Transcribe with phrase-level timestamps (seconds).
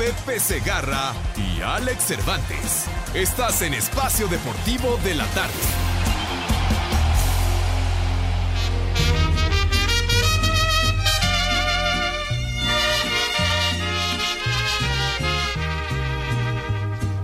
[0.00, 2.86] Pepe Segarra y Alex Cervantes.
[3.12, 5.52] Estás en Espacio Deportivo de la Tarde.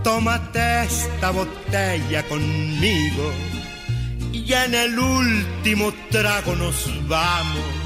[0.04, 3.32] Tómate esta botella conmigo
[4.34, 7.85] y en el último trago nos vamos.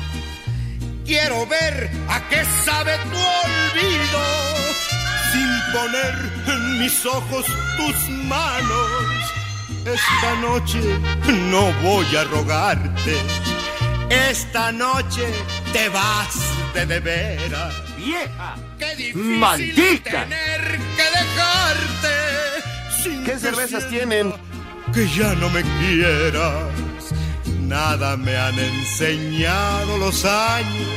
[1.10, 4.22] Quiero ver a qué sabe tu olvido
[5.32, 6.14] sin poner
[6.46, 9.20] en mis ojos tus manos.
[9.84, 10.78] Esta noche
[11.50, 13.16] no voy a rogarte.
[14.08, 15.26] Esta noche
[15.72, 16.36] te vas
[16.74, 17.74] de de veras.
[17.96, 18.54] ¡Vieja!
[18.78, 20.10] Qué difícil ¡Maldita!
[20.12, 23.02] tener que dejarte.
[23.02, 24.32] sin ¿Qué cervezas tienen?
[24.94, 26.89] Que ya no me quieras.
[27.70, 30.88] Nada me han enseñado los años.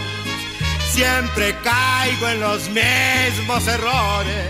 [0.90, 4.50] Siempre caigo en los mismos errores.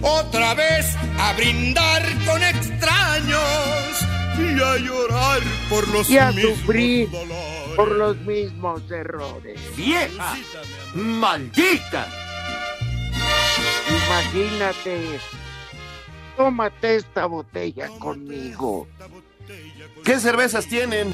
[0.00, 0.86] Otra vez
[1.18, 4.06] a brindar con extraños
[4.38, 7.76] y a llorar por los Y a mismos sufrir dolores.
[7.76, 9.60] por los mismos errores.
[9.76, 10.34] ¡Vieja!
[10.94, 12.06] ¡Maldita!
[14.06, 15.20] Imagínate.
[16.38, 18.88] Tómate esta botella conmigo.
[20.04, 21.12] ¿Qué cervezas tienen?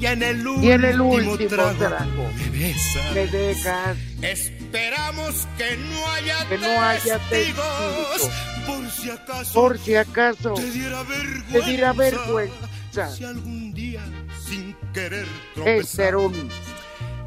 [0.00, 3.12] Y en el último, Y en el último trago, trago me besas.
[3.14, 7.66] me dejas Esperamos que no haya que no haya testigos,
[8.12, 8.30] testigos.
[8.66, 13.10] por si acaso por si acaso te diera vergüenza, te diera vergüenza.
[13.16, 14.02] si algún día
[14.46, 15.26] sin querer
[15.64, 16.50] Este era un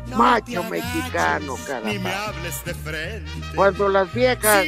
[0.09, 1.89] No macho mexicano, agaches, caramba.
[1.93, 3.31] Ni me hables de frente.
[3.55, 4.65] Cuando las viejas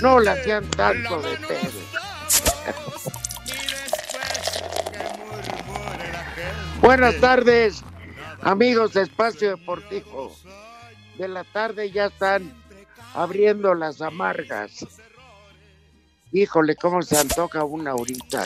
[0.00, 1.84] no le hacían tanto la de pedo.
[6.84, 7.82] Buenas tardes,
[8.42, 10.36] amigos de Espacio Deportivo.
[11.16, 12.52] De la tarde ya están
[13.14, 14.86] abriendo las amargas.
[16.30, 18.44] Híjole, cómo se antoja una ahorita.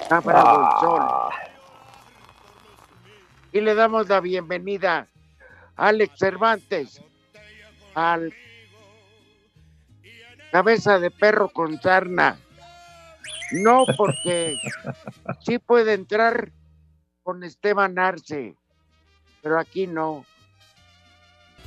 [0.00, 1.02] Está bravo el sol.
[3.52, 5.06] Y le damos la bienvenida
[5.76, 7.02] a Alex Cervantes,
[7.94, 8.32] al
[10.50, 12.38] cabeza de perro con sarna.
[13.52, 14.58] No, porque
[15.44, 16.52] sí puede entrar
[17.26, 18.54] con Esteban Arce,
[19.42, 20.24] pero aquí no.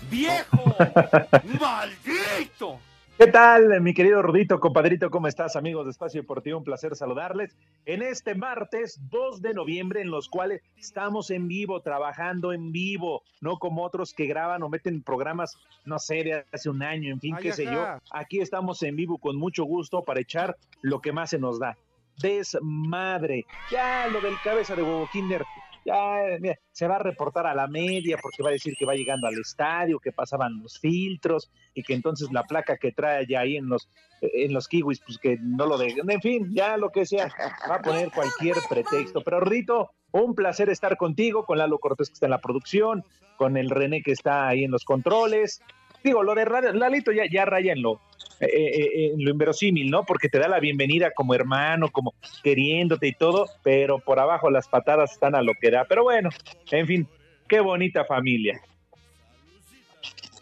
[0.10, 0.58] ¡Viejo!
[1.60, 2.80] ¡Maldito!
[3.18, 5.12] ¿Qué tal, mi querido Rudito, compadrito?
[5.12, 6.60] ¿Cómo estás, amigos de Espacio Deportivo?
[6.60, 11.82] Un placer saludarles en este martes 2 de noviembre, en los cuales estamos en vivo,
[11.82, 16.70] trabajando en vivo, no como otros que graban o meten programas, no sé, de hace
[16.70, 17.86] un año, en fin, Ay, qué sé yo.
[18.12, 21.76] Aquí estamos en vivo con mucho gusto para echar lo que más se nos da.
[22.22, 23.46] Desmadre.
[23.72, 25.44] Ya lo del cabeza de huevo Kinder,
[25.86, 28.96] ya mira, se va a reportar a la media porque va a decir que va
[28.96, 33.42] llegando al estadio, que pasaban los filtros y que entonces la placa que trae ya
[33.42, 33.90] ahí en los
[34.22, 36.10] en los kiwis, pues que no lo dejen.
[36.10, 37.30] En fin, ya lo que sea,
[37.70, 39.22] va a poner cualquier pretexto.
[39.22, 43.06] Pero Rito, un placer estar contigo, con Lalo Cortés que está en la producción,
[43.38, 45.62] con el René que está ahí en los controles.
[46.04, 48.02] Digo, lo de Lalito ya, ya raya en lo,
[48.40, 50.06] eh, eh, en lo inverosímil, ¿no?
[50.06, 54.68] Porque te da la bienvenida como hermano, como queriéndote y todo, pero por abajo las
[54.68, 55.86] patadas están a lo que da.
[55.86, 56.30] Pero bueno,
[56.72, 57.08] en fin,
[57.48, 58.62] qué bonita familia.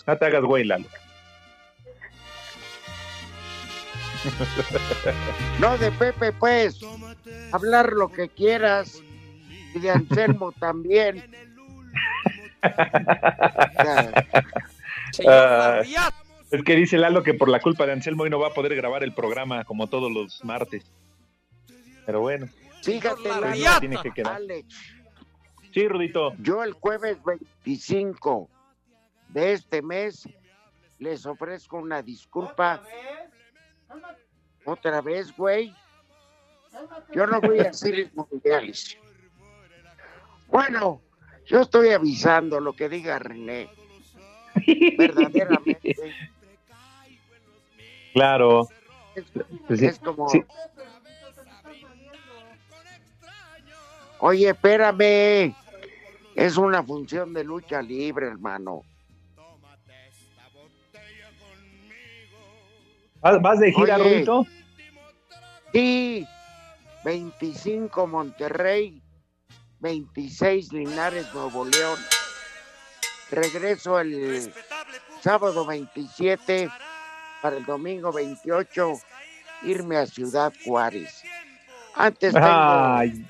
[0.06, 0.86] No te hagas güey, Lalo.
[5.60, 6.80] No de Pepe, pues.
[7.52, 9.02] Hablar lo que quieras.
[9.74, 11.24] Y de Anselmo también.
[15.28, 15.82] Ah,
[16.52, 18.76] es que dice Lalo que por la culpa de Anselmo hoy no va a poder
[18.76, 20.86] grabar el programa como todos los martes.
[22.06, 22.48] Pero bueno,
[22.84, 24.36] Fíjate, la Lalo, tiene que quedar.
[24.36, 24.76] Alex,
[25.74, 26.34] Sí, Rudito.
[26.40, 28.50] yo el jueves 25
[29.30, 30.28] de este mes
[31.00, 32.82] les ofrezco una disculpa.
[34.66, 35.74] Otra vez, güey.
[37.14, 38.98] Yo no voy a hacer mundiales.
[40.48, 41.02] Bueno,
[41.46, 43.70] yo estoy avisando lo que diga René.
[44.98, 45.96] Verdaderamente.
[48.14, 48.68] Claro.
[49.16, 49.26] Es,
[49.68, 50.28] Pues sí, es como.
[50.30, 50.44] sí.
[54.20, 55.54] Oye, espérame.
[56.36, 58.82] Es una función de lucha libre, hermano.
[63.22, 64.04] ¿Vas, de gira, Oye.
[64.04, 64.46] Rudito?
[65.74, 66.26] Sí,
[67.04, 69.02] 25 Monterrey,
[69.80, 71.98] 26 Linares, Nuevo León.
[73.32, 74.54] Regreso el
[75.22, 76.70] sábado 27
[77.42, 78.94] para el domingo 28
[79.64, 81.24] irme a Ciudad Juárez.
[81.96, 83.28] Antes tengo, Ay,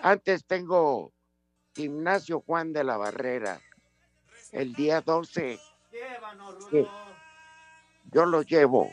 [0.00, 1.12] antes tengo
[1.74, 3.60] Gimnasio Juan de la Barrera.
[4.52, 5.58] El día 12
[6.70, 6.86] Sí.
[8.12, 8.92] yo los llevo.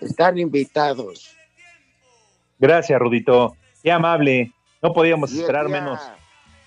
[0.00, 1.36] Están invitados.
[2.58, 3.56] gracias, Rudito.
[3.82, 4.52] Qué amable.
[4.82, 6.00] No podíamos esperar menos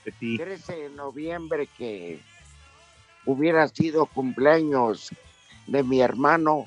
[0.06, 0.38] de ti.
[0.38, 2.20] 13 de noviembre que
[3.26, 5.10] hubiera sido cumpleaños
[5.68, 6.66] de mi hermano,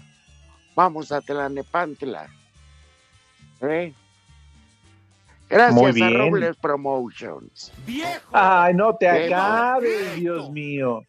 [0.75, 2.29] vamos a Tlanepantla.
[3.61, 3.93] ¿Eh?
[5.49, 6.19] Gracias Muy a.
[6.19, 7.73] Robles Promotions.
[8.33, 11.03] Ay, no te acabes, Dios mío.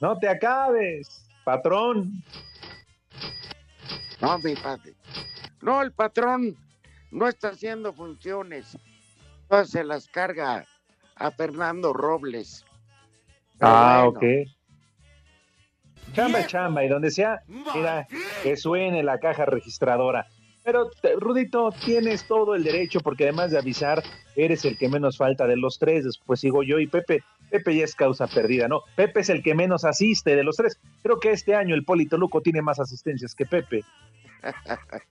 [0.00, 2.22] No te acabes, patrón.
[4.20, 4.94] No, mi padre.
[5.60, 6.56] No, el patrón
[7.10, 8.78] no está haciendo funciones.
[9.48, 10.64] Todas se las carga
[11.16, 12.64] a Fernando Robles.
[13.58, 14.48] Pero Ah, bueno, ok.
[16.14, 17.42] Chamba, es chamba, y donde sea,
[17.74, 18.06] mira,
[18.42, 20.26] que suene la caja registradora.
[20.62, 24.02] Pero, Rudito, tienes todo el derecho, porque además de avisar,
[24.34, 26.04] eres el que menos falta de los tres.
[26.04, 27.22] Después sigo yo y Pepe.
[27.50, 28.82] Pepe ya es causa perdida, ¿no?
[28.96, 30.80] Pepe es el que menos asiste de los tres.
[31.02, 33.84] Creo que este año el Polito Luco tiene más asistencias que Pepe.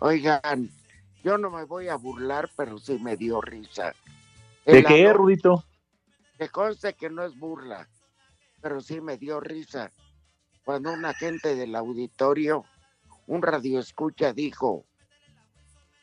[0.00, 0.68] Oigan,
[1.24, 3.94] yo no me voy a burlar, pero sí me dio risa.
[4.66, 5.64] ¿De qué, Rudito?
[6.36, 7.88] Que conste que no es burla,
[8.60, 9.90] pero sí me dio risa
[10.66, 12.64] cuando un agente del auditorio,
[13.28, 14.84] un radioescucha, dijo,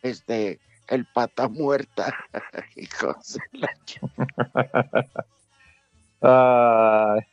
[0.02, 2.16] este, el pata muerta.
[2.78, 3.70] Hijos de la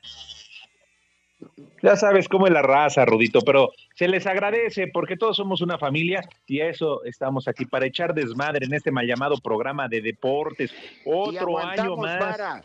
[1.82, 5.78] ya sabes cómo es la raza, Rudito, pero se les agradece porque todos somos una
[5.78, 10.00] familia y a eso estamos aquí, para echar desmadre en este mal llamado programa de
[10.00, 10.74] deportes.
[11.04, 12.64] Otro año más.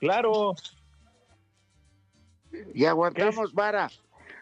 [0.00, 0.54] Claro,
[2.74, 3.90] y aguantamos vara.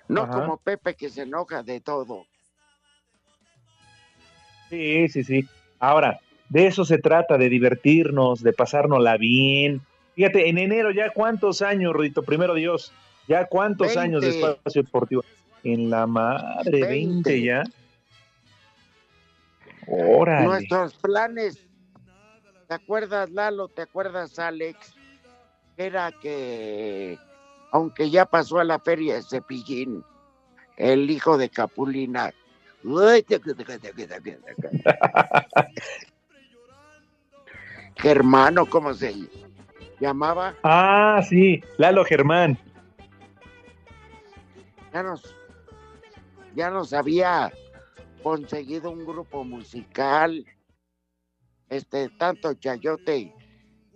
[0.09, 0.33] No Ajá.
[0.33, 2.27] como Pepe que se enoja de todo.
[4.71, 5.49] sí, sí, sí.
[5.79, 9.81] Ahora, de eso se trata, de divertirnos, de pasárnosla bien.
[10.15, 12.93] Fíjate, en enero ya cuántos años, Rudito, primero Dios,
[13.29, 14.51] ya cuántos años de 20.
[14.51, 15.25] espacio deportivo.
[15.63, 17.43] En la madre, 20 20.
[17.43, 17.65] ya.
[19.87, 20.47] Órale.
[20.47, 21.59] Nuestros planes,
[22.69, 23.69] ¿te acuerdas Lalo?
[23.69, 24.95] ¿Te acuerdas Alex?
[25.77, 27.19] Era que,
[27.75, 30.05] aunque ya pasó a la feria de Cepillín,
[30.77, 32.33] el hijo de Capulina.
[37.97, 39.13] ¿Qué hermano, cómo se
[39.99, 40.55] llamaba?
[40.63, 42.57] Ah, sí, Lalo Germán.
[44.93, 45.35] Ya nos,
[46.55, 47.53] ya nos había
[48.23, 50.47] conseguido un grupo musical,
[51.71, 53.35] este, tanto Chayote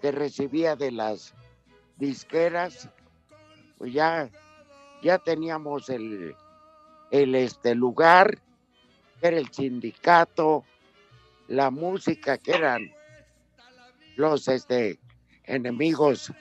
[0.02, 1.32] que recibía de las
[1.96, 2.88] disqueras,
[3.78, 4.28] pues ya,
[5.02, 6.34] ya teníamos el,
[7.10, 8.38] el este lugar,
[9.20, 10.64] que era el sindicato,
[11.46, 12.92] la música que eran
[14.16, 14.98] los este
[15.44, 16.32] enemigos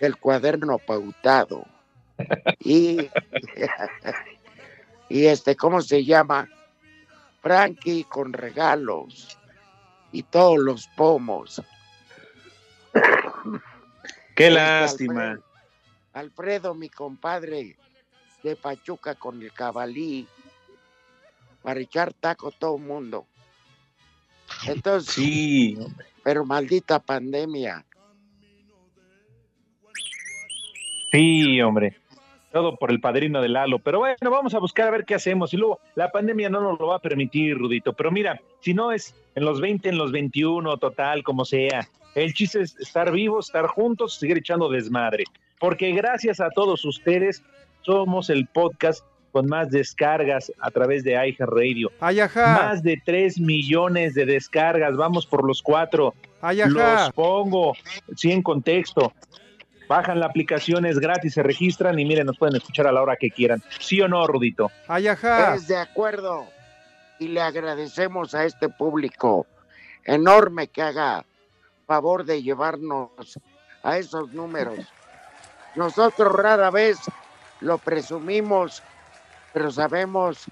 [0.00, 1.64] del cuaderno pautado.
[2.58, 2.98] Y,
[5.08, 6.48] y este, ¿cómo se llama?
[7.40, 9.38] Frankie con regalos
[10.12, 11.62] y todos los pomos.
[14.36, 15.40] Qué lástima.
[16.12, 17.76] Alfredo, mi compadre
[18.42, 20.26] de Pachuca con el cabalí,
[21.62, 23.26] para echar taco todo el mundo.
[24.66, 25.78] Entonces, Sí,
[26.22, 27.84] pero maldita pandemia.
[31.10, 31.96] sí, hombre.
[32.52, 33.78] Todo por el padrino de Lalo.
[33.78, 35.54] Pero bueno, vamos a buscar a ver qué hacemos.
[35.54, 37.94] Y luego, la pandemia no nos lo va a permitir, Rudito.
[37.94, 41.88] Pero mira, si no es en los 20, en los 21, total, como sea.
[42.14, 45.24] El chiste es estar vivos, estar juntos, seguir echando desmadre.
[45.62, 47.40] Porque gracias a todos ustedes,
[47.82, 51.92] somos el podcast con más descargas a través de iHeartRadio.
[52.00, 54.96] Más de 3 millones de descargas.
[54.96, 56.14] Vamos por los cuatro.
[56.40, 57.04] Ay, ajá.
[57.04, 57.74] Los pongo,
[58.16, 59.12] sí, en contexto.
[59.86, 63.14] Bajan la aplicación, es gratis, se registran y miren, nos pueden escuchar a la hora
[63.14, 63.62] que quieran.
[63.78, 64.68] ¿Sí o no, Rudito?
[64.88, 65.54] Ay, ajá.
[65.54, 66.44] Es de acuerdo.
[67.20, 69.46] Y le agradecemos a este público
[70.04, 71.24] enorme que haga
[71.86, 73.38] favor de llevarnos
[73.84, 74.80] a esos números.
[75.76, 76.98] Nosotros rara vez
[77.60, 78.82] lo presumimos,
[79.52, 80.44] pero sabemos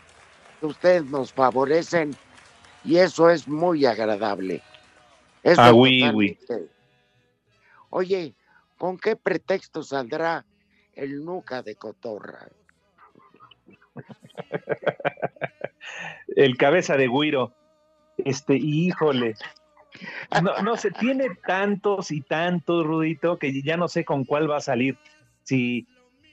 [0.58, 2.14] que ustedes nos favorecen
[2.84, 4.62] y eso es muy agradable.
[5.56, 6.38] Ah, oui, oui.
[7.90, 8.34] Oye,
[8.78, 10.44] ¿con qué pretexto saldrá
[10.94, 12.48] el nuca de cotorra?
[16.36, 17.52] El cabeza de Guiro.
[18.18, 19.34] Este, híjole.
[20.42, 24.58] No, no sé, tiene tantos y tantos, Rudito, que ya no sé con cuál va
[24.58, 24.96] a salir.
[25.44, 25.86] Si,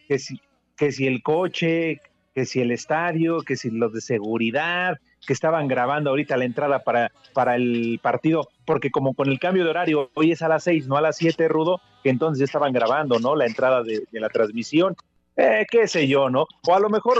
[0.07, 0.41] que si,
[0.75, 2.01] que si el coche,
[2.33, 6.83] que si el estadio, que si los de seguridad, que estaban grabando ahorita la entrada
[6.83, 10.63] para, para el partido, porque como con el cambio de horario, hoy es a las
[10.63, 13.36] seis, no a las siete, Rudo, que entonces estaban grabando, ¿no?
[13.36, 14.95] La entrada de, de la transmisión,
[15.36, 16.45] eh, qué sé yo, ¿no?
[16.67, 17.17] O a lo mejor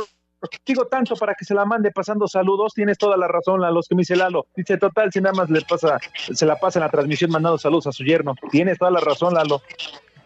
[0.66, 3.88] digo tanto para que se la mande pasando saludos, tienes toda la razón, a los
[3.88, 4.48] que me dice Lalo.
[4.56, 7.88] Dice, total, si nada más le pasa, se la pasa en la transmisión mandando saludos
[7.88, 8.36] a su yerno.
[8.52, 9.62] Tienes toda la razón, Lalo.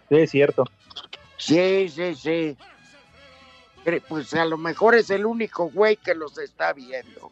[0.10, 0.66] Sí, es cierto.
[1.38, 2.58] Sí, sí, sí.
[4.08, 7.32] Pues a lo mejor es el único güey que los está viendo.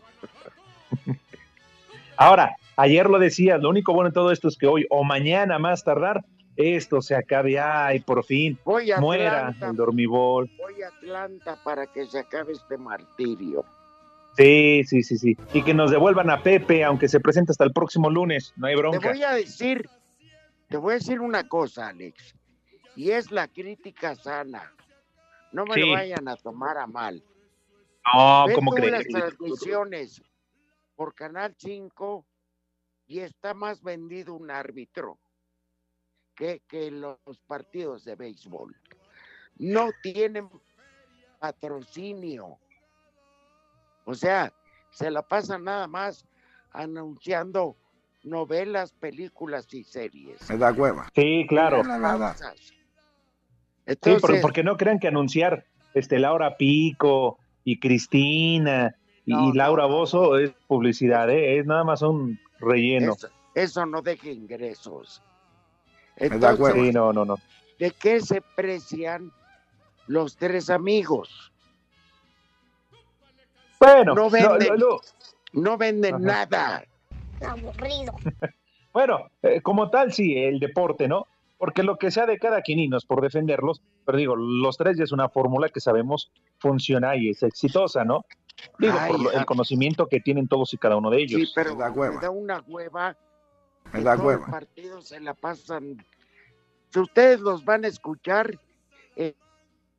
[2.17, 5.59] Ahora, ayer lo decía, lo único bueno de todo esto es que hoy o mañana
[5.59, 6.25] más tardar,
[6.59, 9.69] esto se acabe, ay, por fin, Voy a muera Atlanta.
[9.69, 10.51] el dormibol.
[10.57, 13.63] Voy a Atlanta para que se acabe este martirio.
[14.35, 15.37] Sí, sí, sí, sí.
[15.53, 18.75] Y que nos devuelvan a Pepe, aunque se presente hasta el próximo lunes, no hay
[18.75, 19.09] Te bronca.
[19.09, 19.89] voy a decir,
[20.67, 22.35] te voy a decir una cosa, Alex,
[22.95, 24.73] y es la crítica sana.
[25.51, 25.79] No me Sí.
[25.81, 27.23] lo vayan a tomar a mal.
[28.13, 28.91] No, Ve ¿cómo crees?
[28.91, 30.21] las transmisiones
[30.95, 32.25] por Canal 5
[33.07, 35.17] y está más vendido un árbitro
[36.39, 37.17] que, que los
[37.47, 38.73] partidos de béisbol.
[39.57, 40.49] No tienen
[41.37, 42.57] patrocinio.
[44.05, 44.51] O sea,
[44.89, 46.25] se la pasan nada más
[46.71, 47.75] anunciando
[48.23, 50.49] novelas, películas y series.
[50.49, 51.09] Me da hueva.
[51.13, 51.83] Sí, claro.
[51.83, 52.75] Sí,
[53.85, 59.57] Entonces, por- porque no crean que anunciar este Laura Pico y Cristina y, No, y
[59.57, 61.59] Laura Bozo es publicidad, ¿eh?
[61.59, 63.13] es nada más un relleno.
[63.13, 65.21] eso, eso no deja ingresos.
[66.19, 66.73] Entonces.
[66.73, 67.35] Sí, no, no, no.
[67.79, 69.31] ¿de qué se precian
[70.07, 71.51] los tres amigos?
[73.79, 74.67] Bueno, No venden.
[74.69, 75.01] lo- lo-
[75.53, 76.23] No venden Ajá.
[76.23, 76.83] nada.
[77.47, 78.13] Aburrido.
[78.93, 81.25] bueno, eh, como tal, sí, el deporte, ¿no?
[81.57, 84.77] Porque lo que sea de cada quien, y no es por defenderlos, pero digo, los
[84.77, 88.25] tres ya es una fórmula que sabemos funciona y es exitosa, ¿no?
[88.77, 89.39] Digo, Ay, por lo- ah.
[89.39, 91.41] el conocimiento que tienen todos y cada uno de ellos.
[91.41, 92.19] Sí, pero da hueva.
[92.21, 93.15] da una hueva.
[93.93, 94.45] Me da hueva.
[94.47, 96.05] partido se la pasan.
[96.91, 98.59] Si ustedes los van a escuchar,
[99.15, 99.35] eh,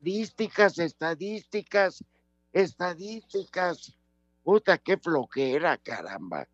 [0.01, 2.03] estadísticas, estadísticas,
[2.53, 3.95] estadísticas.
[4.43, 6.47] Puta, qué flojera, caramba.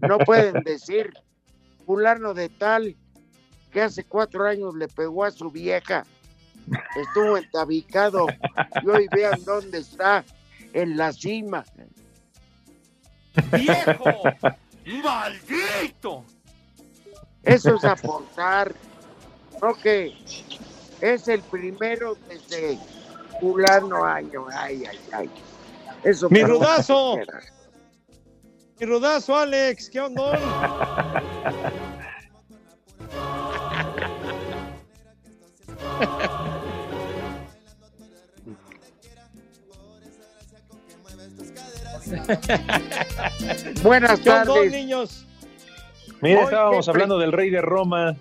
[0.00, 1.12] No pueden decir,
[1.84, 2.96] fulano de tal,
[3.70, 6.04] que hace cuatro años le pegó a su vieja,
[6.96, 8.26] estuvo entabicado,
[8.82, 10.24] y hoy vean dónde está,
[10.72, 11.64] en la cima.
[13.52, 14.22] ¡Viejo!
[15.04, 16.24] ¡Maldito!
[17.44, 18.74] Eso es aportar.
[19.62, 20.14] No que
[21.00, 22.78] es el primero desde
[23.40, 24.46] fulano año.
[24.52, 25.30] Ay, ay, ay.
[26.04, 27.18] Eso Mi rudazo.
[28.78, 30.38] Mi rudazo, Alex, ¿qué onda?
[43.82, 44.72] Buenas ¿Qué onda, tardes.
[44.72, 45.26] niños?
[46.22, 48.16] Mira, estábamos hablando del rey de Roma.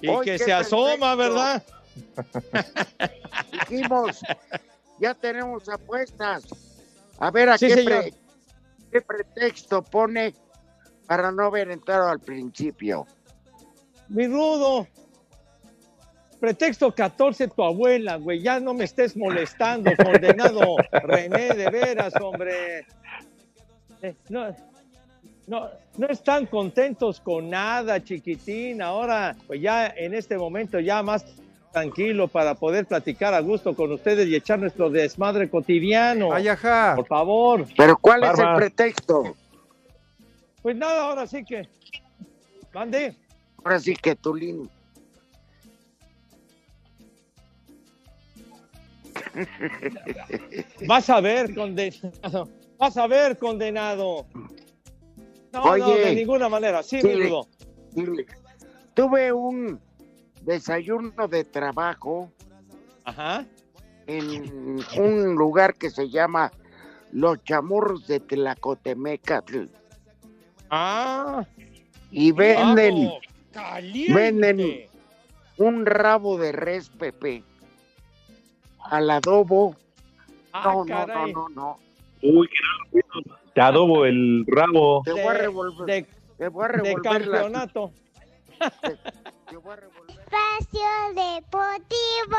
[0.00, 1.14] Y Hoy que se asoma.
[1.14, 1.62] ¿verdad?
[3.70, 4.20] Dijimos,
[5.00, 6.44] ya tenemos apuestas.
[7.18, 8.02] A ver a Sí, qué, señor.
[8.02, 8.14] pre-
[8.92, 10.34] qué pretexto pone
[11.06, 13.06] para no haber entrado al principio.
[14.08, 14.86] Mi rudo.
[16.38, 18.42] Pretexto 14 tu abuela, güey.
[18.42, 22.86] Ya no me estés molestando, condenado René, de veras, hombre.
[24.02, 24.54] Eh, no,
[25.46, 28.82] no, no están contentos con nada, chiquitín.
[28.82, 31.24] Ahora, pues ya en este momento, ya más
[31.72, 36.32] tranquilo para poder platicar a gusto con ustedes y echar nuestro desmadre cotidiano.
[36.32, 36.94] Ay, ajá.
[36.96, 37.66] Por favor.
[37.76, 39.36] Pero ¿cuál es el pretexto?
[40.62, 41.68] Pues nada, ahora sí que.
[42.72, 43.14] Mande.
[43.62, 44.68] Ahora sí que Tulín.
[50.86, 52.48] Vas a ver, condenado.
[52.78, 54.26] Vas a ver, condenado.
[55.64, 56.82] No, no, de ninguna manera.
[56.82, 57.06] Sí, Sí.
[57.08, 57.48] mi rudo.
[58.94, 59.80] Tuve un
[60.42, 62.30] desayuno de trabajo
[63.04, 63.44] Ajá.
[64.06, 66.50] en un lugar que se llama
[67.12, 69.64] Los Chamorros de Tlacotemecatl.
[70.70, 71.44] Ah.
[72.10, 73.08] Y venden,
[73.54, 74.88] vamos, venden
[75.58, 77.42] un rabo de res, Pepe,
[78.90, 79.74] al adobo.
[80.52, 81.32] Ah, No, no, no, caray.
[81.32, 81.78] no, no.
[82.22, 82.48] Uy,
[82.92, 83.45] qué raro.
[83.56, 85.00] Te adobo el rabo.
[85.02, 85.86] Te voy a De- revolver.
[85.86, 87.90] de, te voy a de revolver la- campeonato.
[89.48, 90.10] te voy a revolver.
[90.10, 92.36] Espacio Deportivo.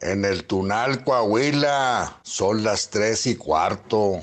[0.00, 4.20] En el Tunal, Coahuila, son las tres y cuarto.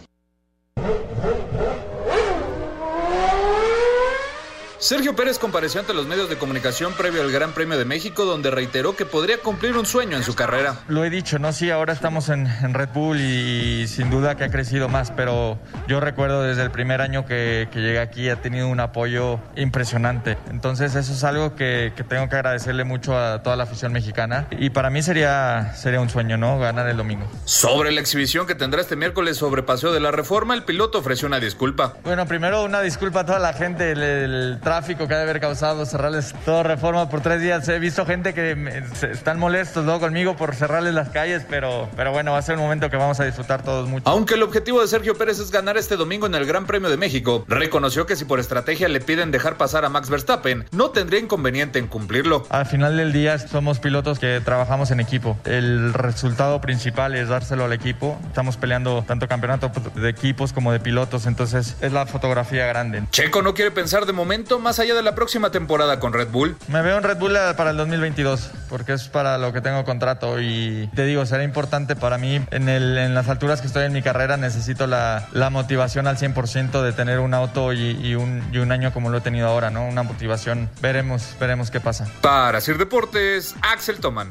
[4.81, 8.49] Sergio Pérez compareció ante los medios de comunicación previo al Gran Premio de México, donde
[8.49, 10.79] reiteró que podría cumplir un sueño en su carrera.
[10.87, 11.53] Lo he dicho, ¿no?
[11.53, 15.59] Sí, ahora estamos en, en Red Bull y, sin duda que ha crecido más, pero
[15.87, 20.39] yo recuerdo desde el primer año que, que llegué aquí ha tenido un apoyo impresionante.
[20.49, 24.47] Entonces eso es algo que, que tengo que agradecerle mucho a toda la afición mexicana
[24.49, 26.57] y para mí sería, sería un sueño, ¿no?
[26.57, 27.27] Ganar el domingo.
[27.45, 31.27] Sobre la exhibición que tendrá este miércoles sobre Paseo de la Reforma, el piloto ofreció
[31.27, 31.93] una disculpa.
[32.03, 35.41] Bueno, primero una disculpa a toda la gente, el, el tráfico que ha de haber
[35.41, 37.67] causado, cerrarles toda reforma por tres días.
[37.67, 39.99] He visto gente que me- se- están molestos ¿no?
[39.99, 43.19] conmigo por cerrarles las calles, pero, pero bueno, va a ser un momento que vamos
[43.19, 44.09] a disfrutar todos mucho.
[44.09, 46.95] Aunque el objetivo de Sergio Pérez es ganar este domingo en el Gran Premio de
[46.95, 51.19] México, reconoció que si por estrategia le piden dejar pasar a Max Verstappen, no tendría
[51.19, 52.45] inconveniente en cumplirlo.
[52.49, 55.37] Al final del día somos pilotos que trabajamos en equipo.
[55.43, 58.17] El resultado principal es dárselo al equipo.
[58.27, 63.03] Estamos peleando tanto campeonato de equipos como de pilotos, entonces es la fotografía grande.
[63.11, 66.55] Checo no quiere pensar de momento más allá de la próxima temporada con Red Bull.
[66.67, 70.39] Me veo en Red Bull para el 2022, porque es para lo que tengo contrato
[70.39, 72.39] y te digo, será importante para mí.
[72.51, 76.17] En, el, en las alturas que estoy en mi carrera necesito la, la motivación al
[76.17, 79.47] 100% de tener un auto y, y un, y un año como lo he tenido
[79.47, 79.85] ahora, ¿no?
[79.87, 80.69] Una motivación.
[80.81, 82.07] Veremos, veremos qué pasa.
[82.21, 84.29] Para Sir Deportes, Axel Toman.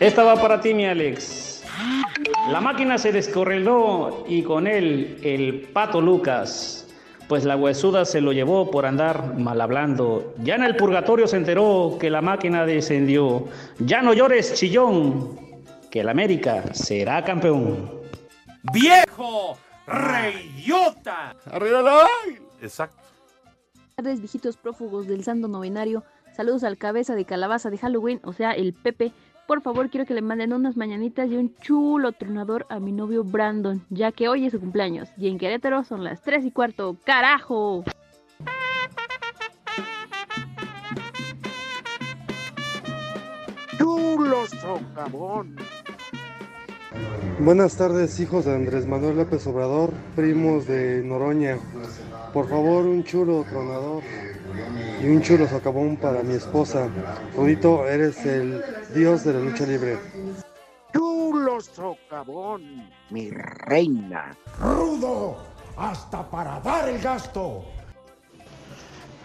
[0.00, 1.64] Esta va para ti, mi Alex.
[2.50, 6.86] La máquina se descorreló y con él el pato Lucas,
[7.28, 10.34] pues la huesuda se lo llevó por andar mal hablando.
[10.42, 13.46] Ya en el purgatorio se enteró que la máquina descendió.
[13.78, 17.90] Ya no llores, chillón, que el América será campeón.
[18.74, 19.56] ¡Viejo!
[19.86, 21.34] ¡Reyota!
[21.50, 22.06] ¡Arriba la
[22.60, 22.98] Exacto.
[23.74, 26.04] Buenas tardes, viejitos prófugos del santo novenario.
[26.36, 29.12] Saludos al cabeza de calabaza de Halloween, o sea, el Pepe.
[29.46, 33.22] Por favor, quiero que le manden unas mañanitas y un chulo tronador a mi novio
[33.22, 35.08] Brandon, ya que hoy es su cumpleaños.
[35.16, 36.96] Y en Querétaro son las 3 y cuarto.
[37.04, 37.84] ¡Carajo!
[43.78, 45.56] Chulo socavón.
[47.38, 51.58] Buenas tardes, hijos de Andrés Manuel López Obrador, primos de Noroña.
[52.32, 54.02] Por favor, un chulo tronador
[55.02, 56.88] y un chulo socavón para mi esposa.
[57.36, 58.62] Rudito, eres el
[58.94, 59.98] dios de la lucha libre.
[60.94, 64.36] Chulo socavón, mi reina.
[64.58, 65.36] Rudo,
[65.76, 67.64] hasta para dar el gasto.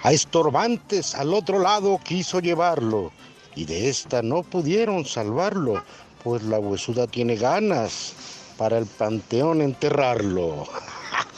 [0.03, 3.11] A estorbantes al otro lado quiso llevarlo,
[3.55, 5.83] y de esta no pudieron salvarlo,
[6.23, 8.13] pues la huesuda tiene ganas
[8.57, 10.67] para el panteón enterrarlo.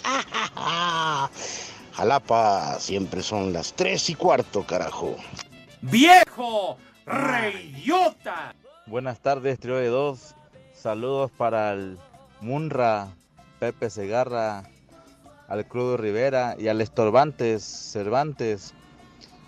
[1.93, 5.15] Jalapa, siempre son las tres y cuarto, carajo.
[5.81, 6.77] ¡Viejo!
[7.05, 8.55] ¡Reyota!
[8.87, 10.35] Buenas tardes, trío de dos.
[10.73, 11.97] Saludos para el
[12.41, 13.09] Munra,
[13.59, 14.63] Pepe Segarra,
[15.47, 18.73] al Crudo Rivera y al Estorbantes Cervantes.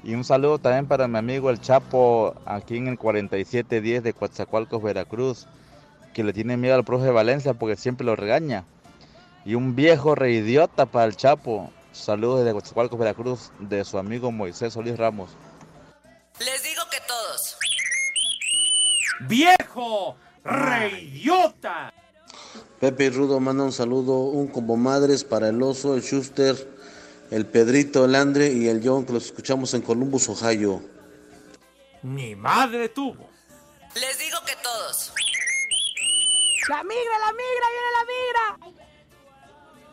[0.06, 4.84] Y un saludo también para mi amigo el Chapo, aquí en el 4710 de Coatzacoalcos,
[4.84, 5.48] Veracruz,
[6.14, 8.66] que le tiene miedo al profe Valencia porque siempre lo regaña.
[9.46, 11.72] Y un viejo reidiota para el Chapo.
[11.92, 15.32] Saludos desde Coatzacoalcos, Veracruz, de su amigo Moisés Solís Ramos.
[16.38, 17.58] Les digo que todos.
[19.22, 20.16] ¡Viejo!
[20.44, 21.92] ¡Reyota!
[22.80, 26.56] Pepe y Rudo manda un saludo, un combo madres para el oso, el Schuster,
[27.32, 30.82] el Pedrito, el Andre y el John, que los escuchamos en Columbus, Ohio.
[32.04, 33.30] Mi madre tuvo.
[33.96, 35.14] Les digo que todos.
[36.70, 38.76] ¡La migra, la migra, viene la migra!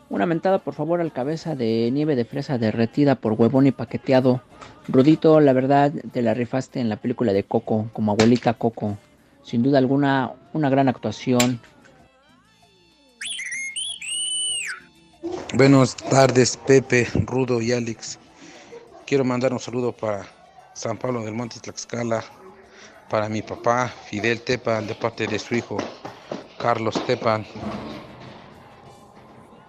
[0.09, 4.41] Una mentada por favor al cabeza de nieve de fresa derretida por huevón y paqueteado.
[4.87, 8.97] Rudito, la verdad, te la rifaste en la película de Coco, como abuelita Coco.
[9.43, 11.59] Sin duda alguna, una gran actuación.
[15.55, 18.17] Buenas tardes, Pepe, Rudo y Alex.
[19.05, 20.25] Quiero mandar un saludo para
[20.73, 22.23] San Pablo del Monte Tlaxcala,
[23.07, 25.77] para mi papá, Fidel Tepan, de parte de su hijo,
[26.57, 27.45] Carlos Tepan,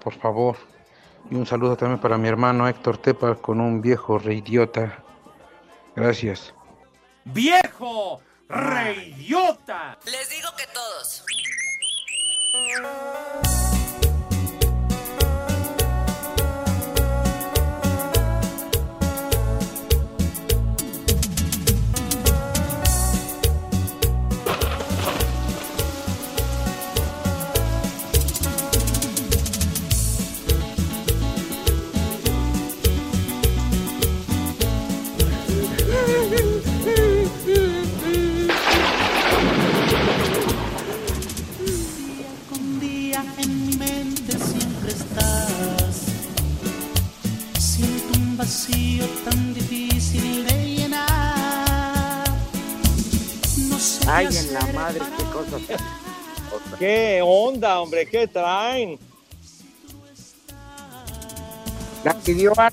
[0.02, 0.56] por favor.
[1.30, 5.04] Y un saludo también para mi hermano Héctor Tepa con un viejo reidiota.
[5.94, 6.54] Gracias.
[7.26, 8.22] ¡Viejo!
[8.48, 9.98] ¡Reidiota!
[10.06, 11.24] Les digo que todos.
[48.44, 52.28] Vacío tan difícil de llenar.
[53.70, 55.62] No sé Ay, en la madre, qué cosas.
[56.78, 58.04] ¿Qué onda, hombre?
[58.04, 58.98] ¿Qué traen?
[62.04, 62.70] La pidió a-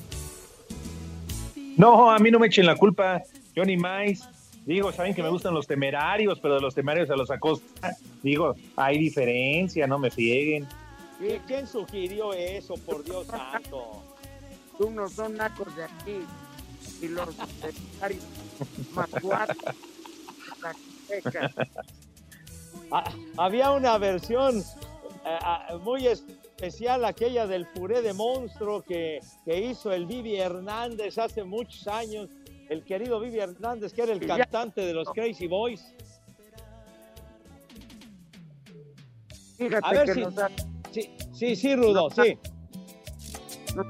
[1.78, 3.22] No, a mí no me echen la culpa.
[3.56, 4.28] Johnny Mais.
[4.66, 7.96] Digo, saben que me gustan los temerarios, pero de los temerarios a los Acosta.
[8.22, 10.68] Digo, hay diferencia, no me fieguen.
[11.18, 14.02] ¿Y ¿Quién sugirió eso, por Dios santo?
[14.78, 16.20] Tú no son nacos de aquí.
[17.00, 18.24] Y los secretarios
[18.94, 19.56] más cuatro.
[22.90, 23.04] Ah,
[23.38, 29.92] había una versión eh, ah, muy especial, aquella del puré de monstruo que, que hizo
[29.92, 32.28] el Vivi Hernández hace muchos años.
[32.68, 35.84] El querido Vivi Hernández, que era el cantante de los Crazy Boys.
[39.58, 40.34] Fíjate A ver que si- nos
[40.92, 42.38] Sí, sí, sí, Rudo, sí.
[43.74, 43.86] nos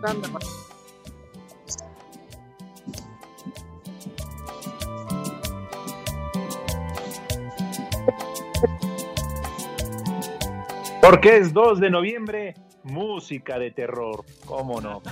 [11.02, 14.24] Porque es 2 de noviembre, música de terror.
[14.46, 15.02] ¿Cómo no?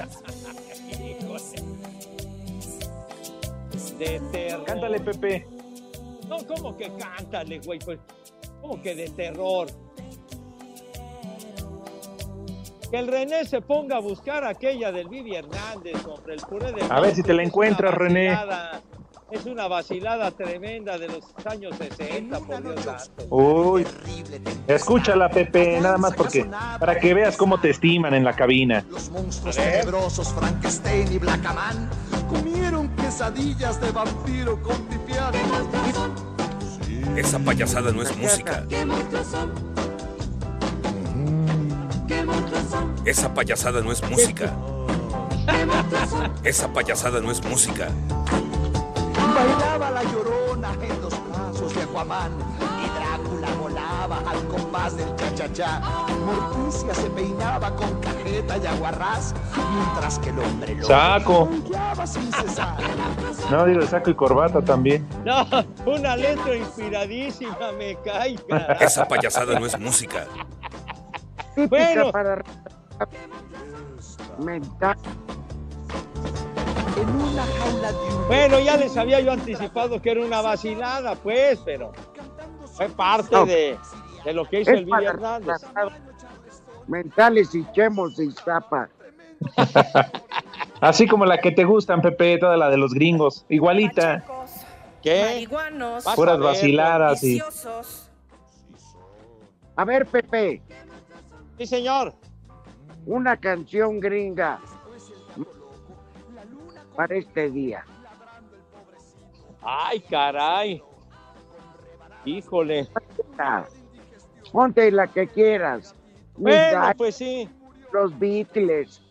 [3.98, 4.64] De terror.
[4.66, 5.48] Cántale, Pepe.
[6.28, 7.80] No, ¿cómo que cántale, güey?
[7.80, 7.98] Pues,
[8.60, 9.66] ¿Cómo que de terror?
[12.88, 16.82] Que el René se ponga a buscar aquella del Vivi Hernández, hombre, el puré de
[16.88, 18.28] A ver si te la encuentras, René.
[18.28, 18.80] vacilada,
[19.30, 23.10] Es una vacilada tremenda de los años 60, por Dios.
[23.28, 23.86] Uy,
[24.66, 28.84] escúchala, Pepe, nada más porque para que veas cómo te estiman en la cabina.
[29.12, 31.88] Monstruos tenebrosos, Frankenstein y Blackaman
[32.28, 35.32] comieron quesadillas de vampiro con pipián.
[37.16, 38.66] Esa payasada no es música.
[43.04, 44.52] Esa payasada no es música.
[46.42, 47.88] Esa payasada no es música.
[49.40, 55.80] Bailaba la llorona en los brazos de Aquaman y Drácula volaba al compás del cha-cha-cha.
[56.26, 59.34] Morticia se peinaba con cajeta y aguarrás,
[59.74, 61.48] mientras que el hombre lobo Saco.
[62.04, 62.76] sin cesar.
[63.50, 65.08] No, digo, saco y corbata también.
[65.24, 65.46] No,
[65.86, 68.36] una letra inspiradísima, me cae.
[68.46, 68.84] carajo.
[68.84, 70.26] Esa payasada no es música.
[71.56, 72.12] Bueno.
[72.12, 72.42] para.
[77.00, 81.14] En una jaula de un Bueno, ya les había yo anticipado que era una vacilada,
[81.16, 81.92] pues, pero
[82.74, 83.46] fue parte No.
[83.46, 83.76] de,
[84.24, 85.62] de lo que hizo Es el Vivi para Hernández.
[86.86, 88.88] mentales y chemos y zapa.
[90.80, 93.44] Así como la que te gustan, Pepe, toda la de los gringos.
[93.48, 94.24] Igualita.
[95.02, 95.46] ¿Qué?
[96.14, 97.40] Puras ver, vaciladas y.
[99.76, 100.62] A ver, Pepe,
[101.58, 102.14] Sí, señor.
[103.06, 104.58] una canción gringa
[107.00, 107.82] para este día.
[109.62, 110.82] Ay, caray.
[112.26, 112.88] Híjole.
[114.52, 115.94] Ponte la que quieras.
[116.36, 117.48] Bueno, pues sí.
[117.90, 119.02] Los Beatles,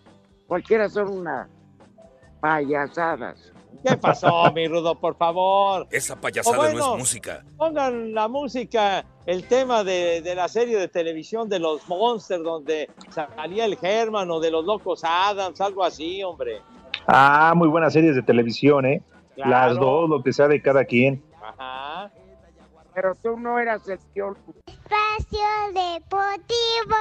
[0.46, 1.50] cualquiera son una
[2.40, 3.52] payasadas.
[3.84, 5.88] ¿Qué pasó, mi Rudo, por favor?
[5.90, 6.78] Esa payasada bueno.
[6.78, 7.44] no es música.
[7.58, 12.88] Pongan la música, el tema de, de la serie de televisión de los Monsters, donde
[13.10, 16.62] salía el Herman o de los Locos Adams, algo así, hombre.
[17.12, 19.02] Ah, muy buenas series de televisión, ¿eh?
[19.34, 19.50] Claro.
[19.50, 21.24] Las dos, lo que sea de cada quien.
[21.42, 22.12] Ajá.
[22.94, 24.36] Pero tú no eras el tío.
[24.68, 25.40] Espacio
[25.74, 26.96] Deportivo.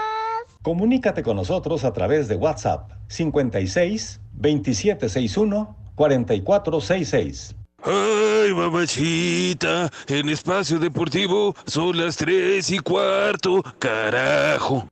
[0.62, 7.54] Comunícate con nosotros a través de WhatsApp 56 2761 4466.
[7.82, 14.88] Ay, mamachita, en espacio deportivo son las tres y cuarto, carajo.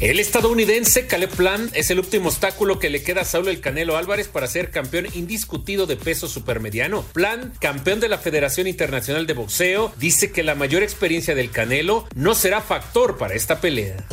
[0.00, 3.98] El estadounidense Caleb Plant es el último obstáculo que le queda a Saulo El Canelo
[3.98, 7.04] Álvarez para ser campeón indiscutido de peso supermediano.
[7.12, 12.06] Plant, campeón de la Federación Internacional de Boxeo, dice que la mayor experiencia del Canelo
[12.14, 14.06] no será factor para esta pelea.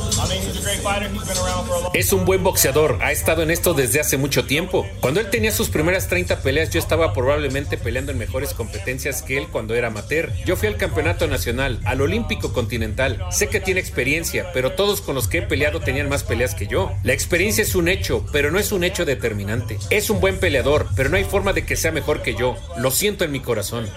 [1.93, 4.85] Es un buen boxeador, ha estado en esto desde hace mucho tiempo.
[4.99, 9.37] Cuando él tenía sus primeras 30 peleas, yo estaba probablemente peleando en mejores competencias que
[9.37, 10.33] él cuando era amateur.
[10.45, 13.25] Yo fui al campeonato nacional, al olímpico continental.
[13.31, 16.67] Sé que tiene experiencia, pero todos con los que he peleado tenían más peleas que
[16.67, 16.91] yo.
[17.03, 19.77] La experiencia es un hecho, pero no es un hecho determinante.
[19.89, 22.55] Es un buen peleador, pero no hay forma de que sea mejor que yo.
[22.77, 23.89] Lo siento en mi corazón.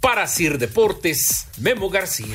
[0.00, 2.34] Para Sir Deportes, Memo García.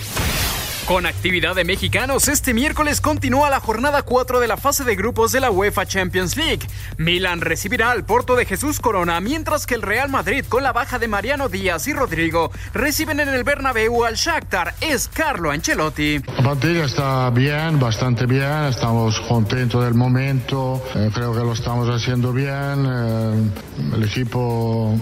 [0.86, 5.32] Con actividad de mexicanos, este miércoles continúa la jornada 4 de la fase de grupos
[5.32, 6.68] de la UEFA Champions League.
[6.98, 11.00] Milan recibirá al Porto de Jesús Corona, mientras que el Real Madrid, con la baja
[11.00, 14.74] de Mariano Díaz y Rodrigo, reciben en el Bernabéu al Shakhtar.
[14.82, 16.20] Es Carlo Ancelotti.
[16.20, 21.88] La partida está bien, bastante bien, estamos contentos del momento, eh, creo que lo estamos
[21.90, 25.00] haciendo bien, eh, el equipo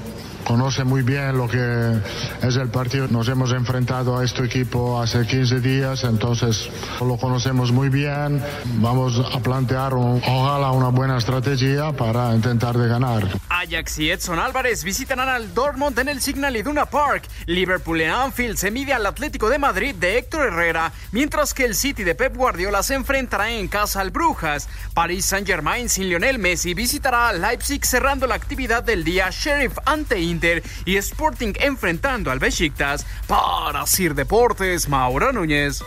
[0.50, 2.00] conoce muy bien lo que
[2.42, 3.08] es el partido.
[3.08, 8.44] Nos hemos enfrentado a este equipo hace 15 días, entonces lo conocemos muy bien.
[8.82, 13.28] Vamos a plantear ojalá una buena estrategia para intentar de ganar.
[13.48, 17.28] Ajax y Edson Álvarez visitarán al Dortmund en el Signal Iduna Park.
[17.46, 21.76] Liverpool en Anfield se mide al Atlético de Madrid de Héctor Herrera, mientras que el
[21.76, 24.68] City de Pep Guardiola se enfrentará en casa al Brujas.
[24.96, 30.20] París Saint-Germain sin Lionel Messi visitará al Leipzig cerrando la actividad del día Sheriff ante
[30.20, 30.39] Inter
[30.86, 33.06] y Sporting enfrentando al Besiktas.
[33.28, 35.84] Para Sir Deportes, Mauro Núñez.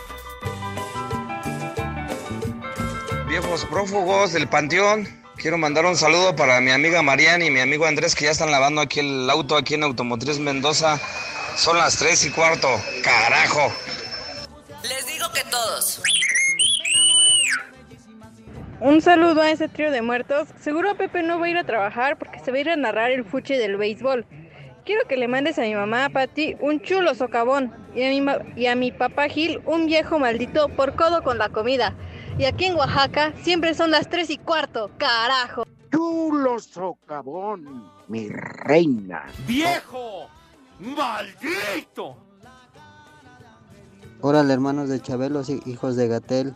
[3.27, 7.85] Viejos prófugos del Panteón, quiero mandar un saludo para mi amiga Mariana y mi amigo
[7.85, 10.99] Andrés que ya están lavando aquí el auto aquí en Automotriz Mendoza.
[11.55, 12.67] Son las 3 y cuarto.
[13.03, 13.73] Carajo.
[14.83, 16.01] Les digo que todos.
[18.79, 20.49] Un saludo a ese trío de muertos.
[20.59, 23.11] Seguro Pepe no va a ir a trabajar porque se va a ir a narrar
[23.11, 24.25] el fuchi del béisbol.
[24.85, 27.71] Quiero que le mandes a mi mamá, Pati, un chulo socavón.
[27.95, 28.25] Y a, mi
[28.61, 31.93] y a mi papá Gil, un viejo maldito por codo con la comida.
[32.37, 35.63] Y aquí en Oaxaca siempre son las tres y cuarto, carajo.
[35.91, 39.25] Chulo socavón, mi reina.
[39.47, 40.27] ¡Viejo!
[40.79, 42.17] ¡Maldito!
[44.21, 46.55] Órale, hermanos de Chabelo, hi- hijos de Gatel.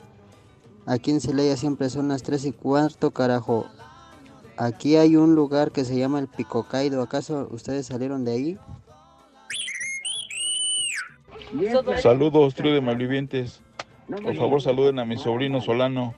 [0.85, 3.67] Aquí en Celaya siempre son las 3 y cuarto, carajo.
[4.57, 7.01] Aquí hay un lugar que se llama el Picocaido.
[7.01, 8.59] ¿Acaso ustedes salieron de ahí?
[12.01, 13.61] Saludos, trío de malvivientes.
[14.09, 16.15] Por favor, saluden a mi sobrino Solano,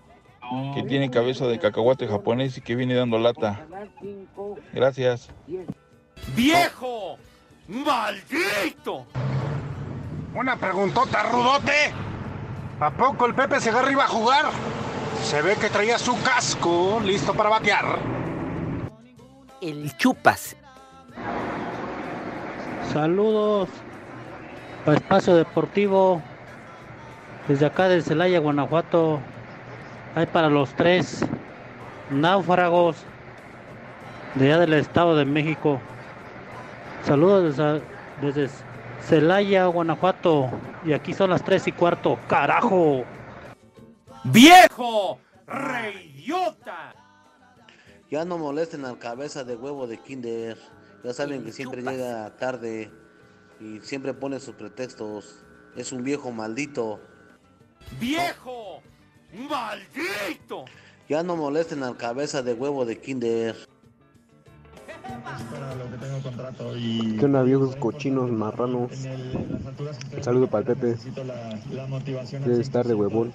[0.73, 3.65] que tiene cabeza de cacahuate japonés y que viene dando lata.
[4.73, 5.29] Gracias.
[6.35, 7.17] ¡Viejo!
[7.67, 9.05] ¡Maldito!
[10.33, 11.91] Una preguntota, rudote.
[12.79, 14.45] ¿A poco el Pepe Segarra iba a jugar?
[15.23, 18.18] Se ve que traía su casco listo para batear.
[19.61, 20.55] El chupas.
[22.93, 23.67] Saludos
[24.85, 26.21] para Espacio Deportivo
[27.47, 29.19] desde acá de Celaya, Guanajuato.
[30.15, 31.25] Hay para los tres
[32.09, 33.03] náufragos
[34.35, 35.81] de allá del Estado de México.
[37.03, 37.81] Saludos desde,
[38.21, 38.55] desde
[39.01, 40.49] Celaya, Guanajuato.
[40.85, 42.17] Y aquí son las tres y cuarto.
[42.29, 43.03] ¡Carajo!
[44.23, 45.19] ¡Viejo!
[45.47, 46.93] ¡Reyota!
[48.09, 50.57] Ya no molesten al cabeza de huevo de Kinder.
[51.03, 52.91] Ya saben que siempre llega tarde
[53.59, 55.43] y siempre pone sus pretextos.
[55.75, 56.99] Es un viejo maldito.
[57.99, 58.81] ¡Viejo!
[59.31, 60.65] ¡Maldito!
[61.07, 63.55] Ya no molesten al cabeza de huevo de Kinder.
[67.19, 68.91] ¿Qué onda viejos cochinos marranos?
[70.15, 70.97] Un saludo para el Pepe.
[72.45, 73.31] Debe estar de huevón.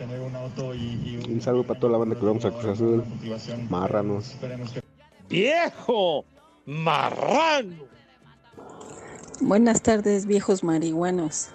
[1.28, 3.04] Un saludo para toda la banda que vamos a Cruz Azul.
[3.68, 4.36] Marranos.
[5.28, 6.24] ¡Viejo!
[6.66, 7.84] ¡Marrano!
[9.40, 11.48] Buenas tardes, viejos marihuanos.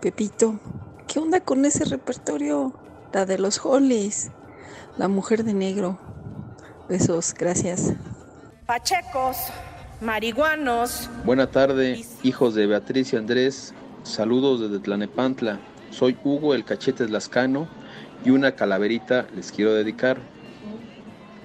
[0.00, 0.60] Pepito,
[1.06, 2.72] ¿qué onda con ese repertorio?
[3.12, 4.30] La de los Hollies,
[4.96, 5.98] la mujer de negro.
[6.88, 7.94] Besos, gracias.
[8.70, 9.36] Pachecos,
[10.00, 11.10] marihuanos.
[11.24, 13.74] Buena tarde, hijos de Beatriz y Andrés.
[14.04, 15.58] Saludos desde Tlanepantla.
[15.90, 17.66] Soy Hugo el Cachetes Lascano
[18.24, 20.18] y una calaverita les quiero dedicar.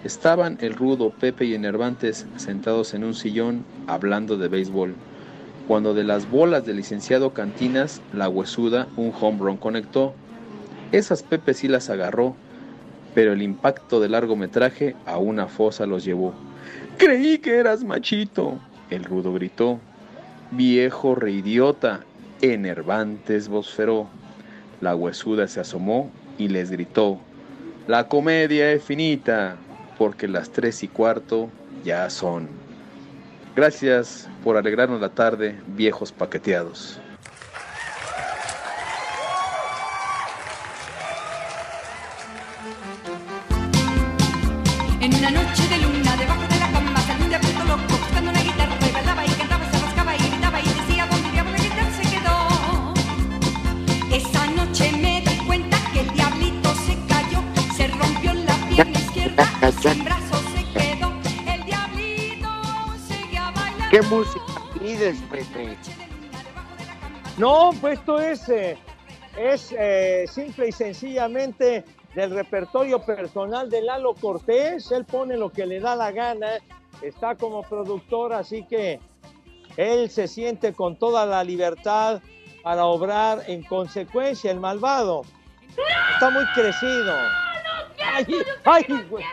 [0.04, 4.94] Estaban el rudo Pepe y Enervantes sentados en un sillón hablando de béisbol,
[5.68, 10.14] cuando de las bolas del licenciado Cantinas, la huesuda un home run conectó.
[10.92, 12.36] Esas Pepe sí las agarró,
[13.16, 16.36] pero el impacto del largometraje a una fosa los llevó.
[16.97, 19.79] Creí que eras machito, el rudo gritó.
[20.51, 22.01] Viejo reidiota,
[22.41, 24.08] Enervantes vociferó.
[24.81, 27.19] La huesuda se asomó y les gritó,
[27.88, 29.58] la comedia es finita,
[29.97, 31.49] porque las tres y cuarto
[31.84, 32.49] ya son.
[33.55, 36.99] Gracias por alegrarnos la tarde, viejos paqueteados.
[44.99, 45.64] En una noche
[63.89, 65.75] ¿Qué música pides, Pepe?
[67.38, 68.78] No, pues esto es, eh,
[69.36, 74.91] es eh, simple y sencillamente del repertorio personal de Lalo Cortés.
[74.91, 76.47] Él pone lo que le da la gana,
[77.01, 78.99] está como productor, así que
[79.78, 82.21] él se siente con toda la libertad
[82.62, 84.51] para obrar en consecuencia.
[84.51, 85.23] El malvado
[86.13, 87.15] está muy crecido.
[88.03, 88.25] Ay,
[88.65, 89.25] ay, güey.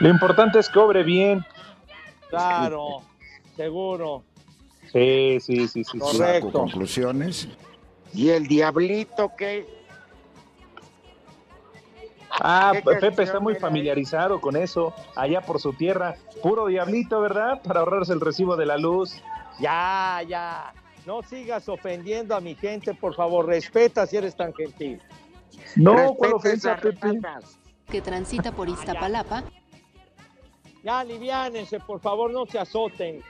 [0.00, 1.44] Lo importante es que obre bien.
[2.28, 3.02] Claro,
[3.56, 4.24] seguro.
[4.92, 5.98] Sí, sí, sí, sí.
[5.98, 6.52] Correcto.
[6.52, 7.48] Conclusiones.
[8.12, 9.66] ¿Y el diablito qué?
[12.40, 16.16] Ah, ¿Qué Pepe está muy familiarizado con eso, allá por su tierra.
[16.42, 17.60] Puro diablito, ¿verdad?
[17.62, 19.22] Para ahorrarse el recibo de la luz.
[19.60, 20.72] Ya, ya.
[21.06, 23.46] No sigas ofendiendo a mi gente, por favor.
[23.46, 25.00] Respeta si eres tan gentil.
[25.76, 27.20] No, ¿cuál ofensa, Pepe?
[27.90, 29.44] que transita por Iztapalapa,
[30.82, 33.22] Ya, aliviánense, por favor, no se azoten.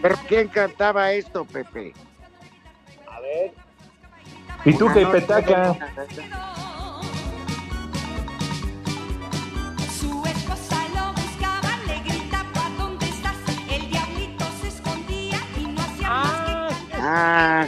[0.00, 1.92] ¿Pero quién cantaba esto, Pepe?
[3.10, 3.52] A ver.
[4.64, 5.74] ¿Y tú qué petaca?
[9.98, 13.36] Su esposa lo buscaba, le gritaba, ¿dónde estás?
[13.70, 17.66] El diablito se escondía y no hacía más que Ah,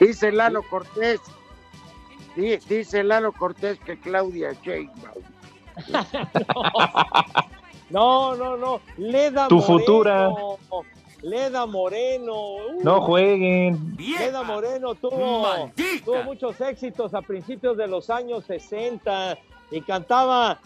[0.00, 1.20] dice Lalo Cortés.
[2.34, 5.22] di- Dice Lalo Cortés que Claudia Sheinbaum.
[7.90, 8.80] No, no, no.
[8.98, 9.66] Leda Tu Moreno.
[9.78, 10.30] futura.
[11.22, 12.34] Leda Moreno.
[12.34, 13.96] uh, No jueguen.
[13.98, 15.70] Leda Moreno tuvo,
[16.04, 19.36] tuvo muchos éxitos a principios de los años 60
[19.72, 20.60] y cantaba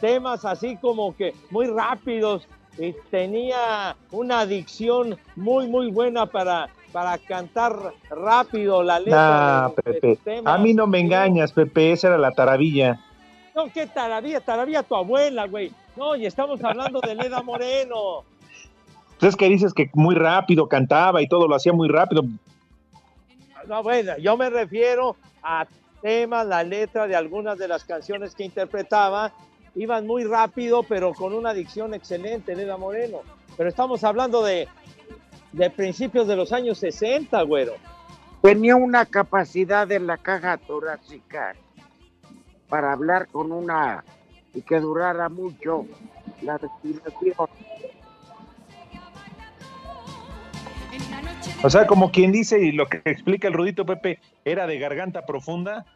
[0.00, 2.46] temas así como que muy rápidos
[2.78, 9.14] y tenía una adicción muy, muy buena para, para cantar rápido la letra.
[9.14, 10.16] Nah, de- Pepe.
[10.24, 10.54] temas.
[10.54, 11.92] A mí no me engañas, Pepe.
[11.92, 12.98] Esa era la taravilla.
[13.54, 15.70] No, qué taravilla, taravilla tu abuela, güey.
[15.94, 18.24] No, y estamos hablando de Leda Moreno.
[19.12, 22.22] Entonces que dices que muy rápido cantaba y todo lo hacía muy rápido.
[23.68, 25.66] No, bueno, yo me refiero a
[26.00, 29.32] temas, la letra de algunas de las canciones que interpretaba.
[29.74, 33.18] Iban muy rápido, pero con una dicción excelente, Leda Moreno.
[33.54, 34.66] Pero estamos hablando de,
[35.56, 37.72] de principios de los años 60, güero.
[38.42, 41.56] Tenía una capacidad en la caja torácica
[42.68, 44.04] para hablar con una
[44.52, 45.86] y que durara mucho
[46.42, 47.48] la respiración.
[51.62, 55.24] O sea, como quien dice y lo que explica el Rudito Pepe, era de garganta
[55.24, 55.86] profunda.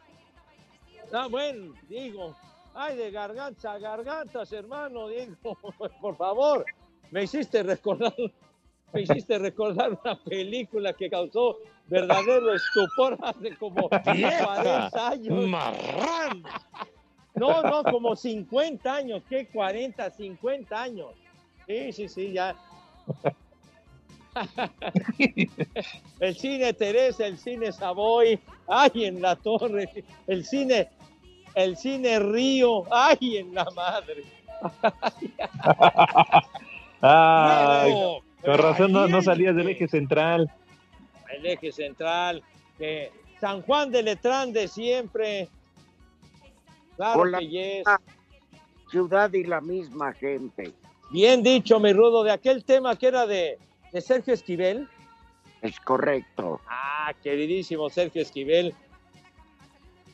[1.13, 2.35] Ah, bueno, digo,
[2.73, 5.55] ay, de garganta a gargantas, hermano, digo,
[6.01, 6.65] por favor,
[7.11, 8.13] me hiciste recordar,
[8.93, 14.45] me hiciste recordar una película que causó verdadero estupor hace como ¡Vieja!
[14.45, 15.47] 40 años.
[15.47, 16.43] ¡Marrán!
[17.35, 21.09] No, no, como 50 años, ¿qué 40, 50 años?
[21.67, 22.55] Sí, sí, sí, ya.
[26.19, 29.89] El cine Teresa, el cine Savoy, ay, en la torre,
[30.27, 30.89] el cine,
[31.55, 34.23] el cine Río, ay, en la madre.
[37.03, 40.51] Ay, con razón no, salías del eje central.
[41.29, 42.43] El eje central,
[43.39, 45.49] San Juan de Letrán de siempre.
[46.95, 47.83] Claro Con la que yes.
[48.89, 50.73] ciudad y la misma gente.
[51.09, 53.57] Bien dicho, mi rudo, de aquel tema que era de,
[53.91, 54.87] de Sergio Esquivel.
[55.61, 56.61] Es correcto.
[56.67, 58.73] Ah, queridísimo Sergio Esquivel.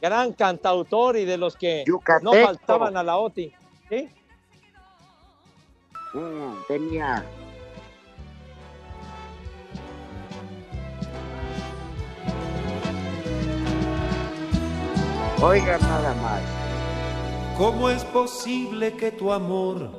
[0.01, 1.83] Gran cantautor y de los que
[2.21, 3.53] no faltaban a la OTI.
[3.89, 4.09] ¿Sí?
[6.13, 7.25] Mm, tenía.
[15.41, 16.41] Oiga nada más.
[17.57, 19.89] ¿Cómo es posible que tu amor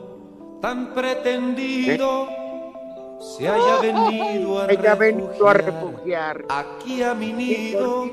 [0.63, 2.29] tan pretendido
[3.21, 8.11] se haya venido a venido refugiar aquí a mi nido?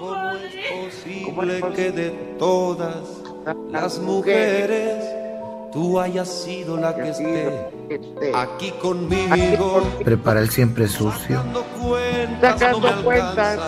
[0.00, 2.96] ¿Cómo es posible que de todas
[3.70, 5.04] las mujeres
[5.72, 9.82] tú hayas sido la que esté aquí conmigo.
[10.04, 11.36] Prepara el siempre sucio.
[11.38, 11.64] Sacando
[13.02, 13.58] cuentas,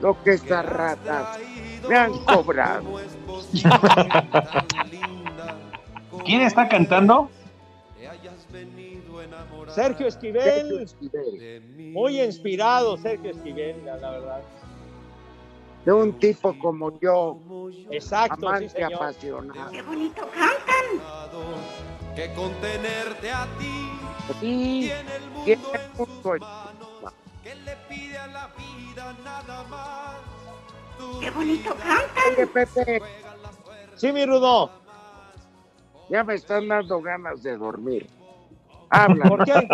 [0.00, 1.38] lo que estas ratas
[1.88, 3.00] me han cobrado.
[6.24, 7.30] ¿Quién está cantando?
[9.74, 10.86] Sergio Esquivel.
[11.92, 14.42] Muy inspirado, Sergio Esquivel, la verdad.
[15.84, 17.38] De un tipo como yo,
[17.90, 18.94] Exacto, sí, amante señor.
[18.94, 19.70] apasionado.
[19.70, 22.14] Qué bonito cantan.
[22.16, 23.90] Que contenerte a ti.
[24.40, 24.90] Y
[25.44, 25.62] tiene
[30.96, 32.32] mucho Qué bonito cantan.
[32.36, 33.02] Oye, Pepe,
[33.96, 34.70] Sí, mi Rudo.
[36.08, 38.08] ya me están dando ganas de dormir.
[38.90, 39.28] Habla.
[39.28, 39.68] ¿Por qué?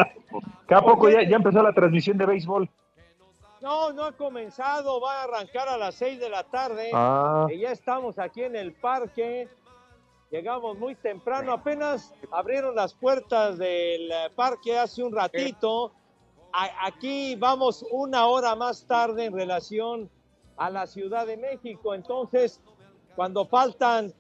[0.69, 2.69] ¿Que a poco ya, ya empezó la transmisión de béisbol?
[3.61, 6.91] No, no ha comenzado, va a arrancar a las 6 de la tarde.
[6.95, 7.47] Ah.
[7.51, 9.49] Y ya estamos aquí en el parque.
[10.31, 15.93] Llegamos muy temprano, apenas abrieron las puertas del eh, parque hace un ratito.
[16.53, 20.11] Aquí vamos una hora más tarde en relación
[20.57, 21.95] a la Ciudad de México.
[21.95, 22.61] Entonces,
[23.17, 24.13] cuando faltan...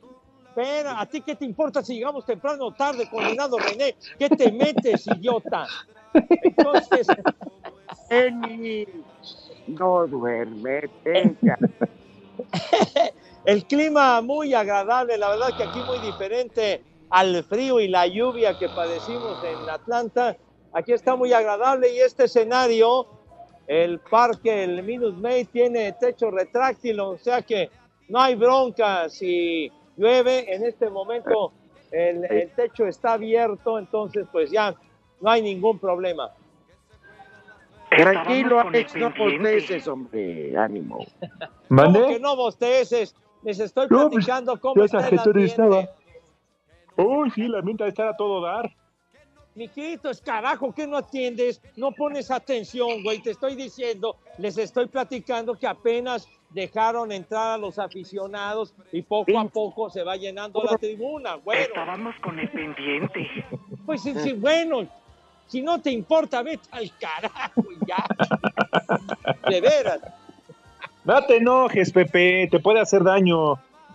[0.50, 3.94] Espera, ¿a ti qué te importa si llegamos temprano o tarde, condenado René?
[4.18, 5.64] ¿Qué te metes, idiota?
[6.12, 7.06] Entonces,
[8.08, 8.84] Eni,
[9.68, 11.56] no duérmete ya.
[13.44, 18.58] El clima muy agradable, la verdad que aquí muy diferente al frío y la lluvia
[18.58, 20.36] que padecimos en Atlanta.
[20.72, 23.06] Aquí está muy agradable y este escenario,
[23.66, 27.70] el parque, el Minute Maid, tiene techo retráctil, o sea que
[28.08, 30.54] no hay bronca si llueve.
[30.54, 31.52] En este momento
[31.90, 34.74] el, el techo está abierto, entonces pues ya
[35.20, 36.30] no hay ningún problema.
[37.90, 40.56] Tranquilo, Alex, no bosteces, hombre.
[40.56, 41.04] Ánimo.
[41.68, 43.16] ¿Cómo que no bosteces?
[43.42, 45.88] Les estoy No, pues, platicando cómo ya está el ambiente.
[46.96, 48.70] Uy, sí, la mienta está a todo dar.
[49.54, 53.20] Miquito, es carajo que no atiendes, no pones atención, güey.
[53.20, 59.38] Te estoy diciendo, les estoy platicando que apenas dejaron entrar a los aficionados y poco
[59.38, 61.62] a poco se va llenando la tribuna, güey.
[61.62, 63.28] Estábamos con el pendiente.
[63.86, 64.86] Pues sí, sí, bueno,
[65.46, 68.04] si no te importa, vete al carajo y ya.
[69.48, 70.00] De veras.
[71.04, 73.54] No te enojes, Pepe, te puede hacer daño.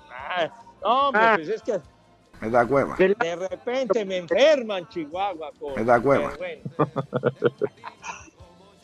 [0.09, 0.49] Ah,
[0.81, 1.79] no, hombre, pues es que
[2.41, 2.95] Me da cueva.
[2.97, 5.51] de repente me enferman, Chihuahua.
[5.59, 6.31] con- Me da hueva.
[6.37, 6.95] pero bueno.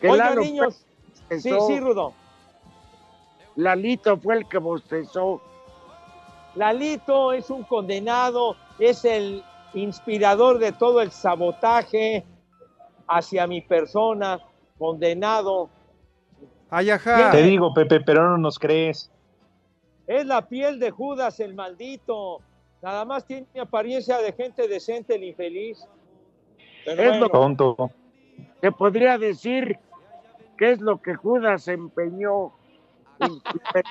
[0.18, 0.86] Lalo niños.
[1.30, 2.14] Sí, sí, Rudo.
[3.56, 5.42] Lalito fue el que bostezó.
[6.56, 9.44] Lalito es un condenado, es el
[9.74, 12.26] inspirador de todo el sabotaje
[13.08, 14.40] hacia mi persona,
[14.78, 15.70] condenado.
[17.32, 19.10] Te digo, Pepe, pero no nos crees.
[20.08, 22.40] Es la piel de Judas el maldito.
[22.82, 25.86] Nada más tiene apariencia de gente decente el infeliz.
[26.84, 27.92] Pero Es bueno, lo- Tonto.
[28.60, 29.80] Te podría decir
[30.58, 32.54] qué es lo que Judas empeñó
[33.20, 33.86] y, y per-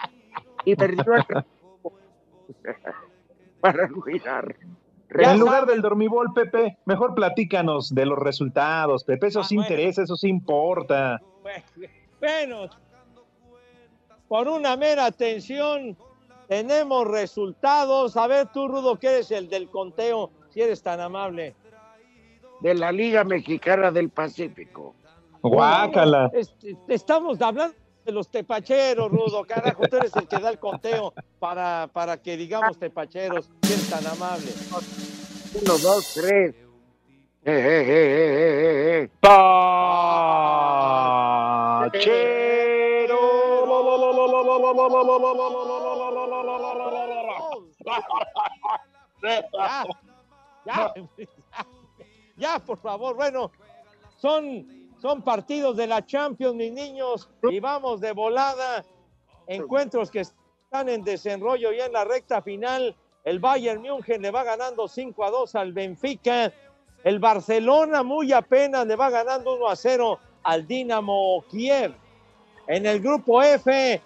[0.64, 1.24] y perdió el
[3.61, 4.57] para cuidar.
[5.11, 9.26] En lugar del dormibol, Pepe, mejor platícanos de los resultados, Pepe.
[9.26, 11.20] Eso Ah, sí interesa, eso sí importa.
[12.20, 12.68] bueno,
[14.28, 15.97] por una mera atención
[16.51, 18.16] tenemos resultados.
[18.16, 21.55] A ver tú, Rudo, que eres el del conteo, si eres tan amable.
[22.61, 24.96] de la Liga Mexicana del Pacífico.
[25.42, 26.28] Guácala.
[26.88, 31.88] Estamos hablando de los tepacheros, Rudo, carajo, tú eres el que da el conteo para,
[31.92, 34.51] para que digamos tepacheros, si eres tan amable.
[35.55, 36.55] Uno, dos, tres.
[37.44, 39.11] Eh, eh, eh, eh, eh, eh.
[50.64, 50.95] Ya,
[52.37, 53.16] ya, por favor.
[53.16, 53.51] Bueno,
[54.18, 54.66] son,
[55.01, 58.85] son partidos de la Champions, mis niños, y vamos de volada.
[59.47, 62.95] Encuentros que están en desenrollo ya en la recta final.
[63.24, 66.53] El Bayern München le va ganando 5 a 2 al Benfica.
[67.03, 71.95] El Barcelona muy apenas le va ganando 1 a 0 al Dinamo Kiev.
[72.66, 74.01] En el grupo F,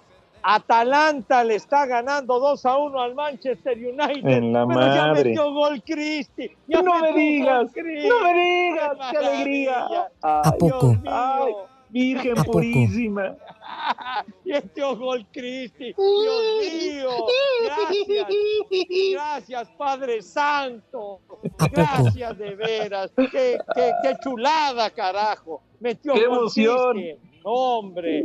[0.47, 4.29] Atalanta le está ganando 2 a 1 al Manchester United.
[4.29, 5.25] En la Pero ya madre.
[5.31, 6.51] metió gol Cristi.
[6.69, 9.73] Ya No me digas, no me digas, qué alegría.
[9.81, 10.11] maravilla.
[10.23, 10.97] ¿A poco?
[11.07, 11.53] Ay,
[11.89, 13.37] Virgen ¿A purísima.
[14.45, 15.95] Metió gol Cristi.
[15.95, 17.09] Dios mío.
[17.65, 18.27] Gracias.
[19.13, 21.21] Gracias, Padre Santo.
[21.73, 23.11] Gracias de veras.
[23.17, 25.63] Qué, qué, qué chulada, carajo.
[25.81, 26.93] Metió ¡Qué gol emoción!
[26.93, 27.21] Cristi.
[27.45, 28.25] Hombre.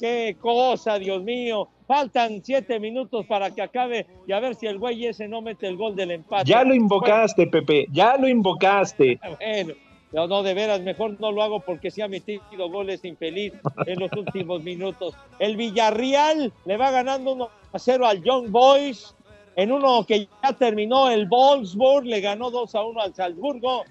[0.00, 1.68] Qué cosa, Dios mío.
[1.86, 5.66] Faltan siete minutos para que acabe y a ver si el güey ese no mete
[5.66, 6.48] el gol del empate.
[6.48, 9.20] Ya lo invocaste, Pepe, ya lo invocaste.
[9.38, 9.74] Bueno,
[10.12, 12.40] no, no, de veras, mejor no lo hago porque sí ha metido
[12.70, 13.52] goles infeliz
[13.86, 15.14] en los últimos minutos.
[15.38, 19.14] El Villarreal le va ganando 1 a 0 al Young Boys.
[19.56, 23.84] En uno que ya terminó, el Wolfsburg le ganó 2 a 1 al Salzburgo.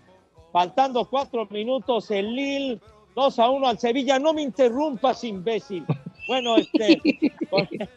[0.51, 2.80] Faltando cuatro minutos, el Lille
[3.20, 4.17] 2 a 1 al Sevilla.
[4.17, 5.86] No me interrumpas, imbécil.
[6.28, 7.01] Bueno, este,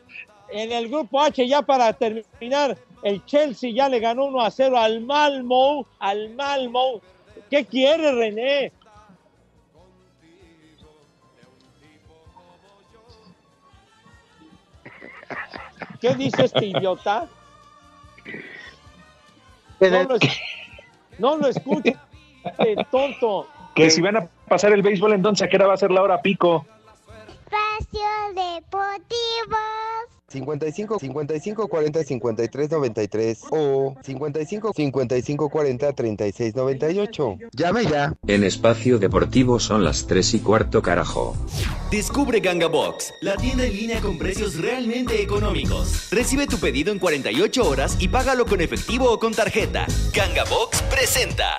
[0.51, 4.77] en el grupo H, ya para terminar, el Chelsea ya le ganó 1 a 0
[4.77, 7.01] al Malmo, al Malmo.
[7.49, 8.73] ¿Qué quiere René?
[16.01, 17.29] ¿Qué dice este idiota?
[19.79, 20.17] No lo,
[21.19, 21.97] no lo este
[22.91, 23.47] tonto.
[23.75, 26.03] Que si van a pasar el béisbol, entonces, ¿a qué hora va a ser la
[26.03, 26.67] hora pico?
[27.45, 28.01] Espacio
[28.35, 29.57] Deportivo.
[30.33, 37.39] 55 55 40 53 93 o 55 55 40 36 98.
[37.53, 38.15] Llame ya.
[38.27, 41.37] En espacio deportivo son las 3 y cuarto carajo.
[41.91, 46.11] Descubre Ganga Box, la tienda en línea con precios realmente económicos.
[46.11, 49.87] Recibe tu pedido en 48 horas y págalo con efectivo o con tarjeta.
[50.15, 51.59] Ganga Box presenta.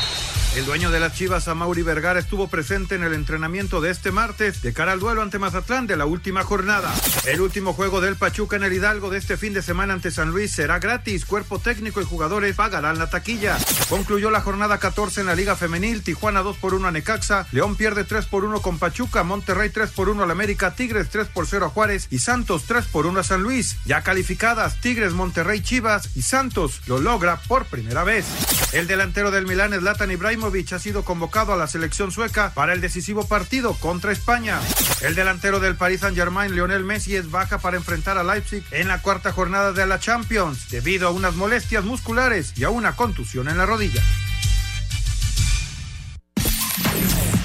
[0.53, 4.61] El dueño de las Chivas, Amauri Vergara, estuvo presente en el entrenamiento de este martes
[4.61, 6.93] de cara al duelo ante Mazatlán de la última jornada.
[7.25, 10.31] El último juego del Pachuca en el Hidalgo de este fin de semana ante San
[10.31, 11.23] Luis será gratis.
[11.23, 13.57] Cuerpo técnico y jugadores pagarán la taquilla.
[13.87, 16.03] Concluyó la jornada 14 en la Liga Femenil.
[16.03, 17.47] Tijuana 2 por 1 a Necaxa.
[17.53, 19.23] León pierde 3 por 1 con Pachuca.
[19.23, 20.75] Monterrey 3 por 1 al América.
[20.75, 22.07] Tigres 3 por 0 a Juárez.
[22.11, 23.77] Y Santos 3 por 1 a San Luis.
[23.85, 28.25] Ya calificadas Tigres, Monterrey, Chivas y Santos lo logra por primera vez.
[28.73, 30.11] El delantero del Milán, Zlatan
[30.43, 34.59] Ha sido convocado a la selección sueca para el decisivo partido contra España.
[35.01, 39.03] El delantero del Paris Saint-Germain, Lionel Messi, es baja para enfrentar a Leipzig en la
[39.03, 43.59] cuarta jornada de la Champions debido a unas molestias musculares y a una contusión en
[43.59, 44.01] la rodilla.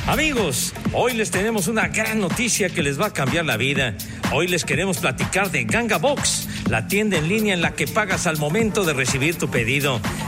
[0.07, 3.95] Amigos, hoy les tenemos una gran noticia que les va a cambiar la vida.
[4.33, 8.27] Hoy les queremos platicar de Ganga Box, la tienda en línea en la que pagas
[8.27, 10.01] al momento de recibir tu pedido.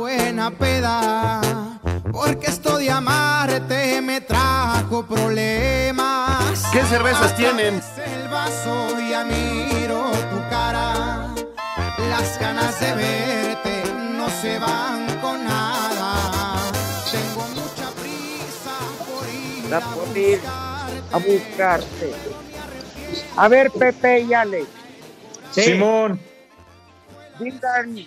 [0.00, 1.42] buena peda,
[2.10, 6.64] porque esto de amarte me trajo problemas.
[6.72, 7.82] ¿Qué cervezas tienen?
[8.06, 11.34] El vaso y admiro tu cara,
[12.08, 13.82] las ganas de verte
[14.16, 16.70] no se van con nada.
[17.12, 18.76] Tengo mucha prisa
[19.06, 20.40] por ir a por ir
[21.12, 22.14] a buscarte.
[23.36, 24.66] A ver, Pepe y Alex.
[25.50, 26.18] Simón.
[27.38, 28.06] Digan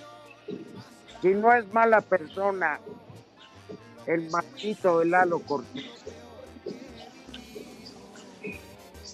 [1.24, 2.82] si no es mala persona
[4.05, 5.89] el maldito de Lalo Cortés.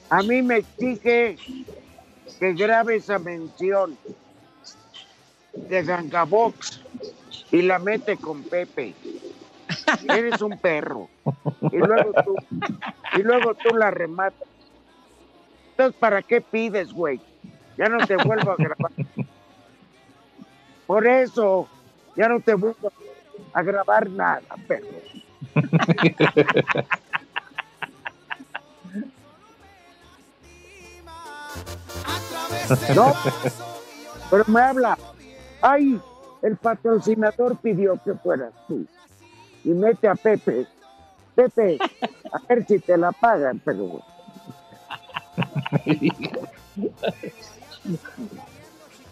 [0.09, 1.37] A mí me exige
[2.39, 3.95] que grabe esa mención
[5.53, 6.81] de Gangabox
[7.51, 8.95] y la mete con Pepe.
[10.07, 11.09] Eres un perro.
[11.71, 12.35] Y luego tú,
[13.19, 14.47] y luego tú la rematas.
[15.71, 17.21] Entonces, ¿para qué pides, güey?
[17.77, 18.91] Ya no te vuelvo a grabar.
[20.87, 21.69] Por eso,
[22.19, 22.91] ya no te vuelvo
[23.53, 24.87] a grabar nada, perro.
[32.93, 33.13] No,
[34.29, 34.97] pero me habla.
[35.61, 35.99] Ay,
[36.41, 38.85] el patrocinador pidió que fueras tú.
[39.63, 40.67] Y mete a Pepe.
[41.35, 41.77] Pepe,
[42.33, 44.01] a ver si te la pagan, pero.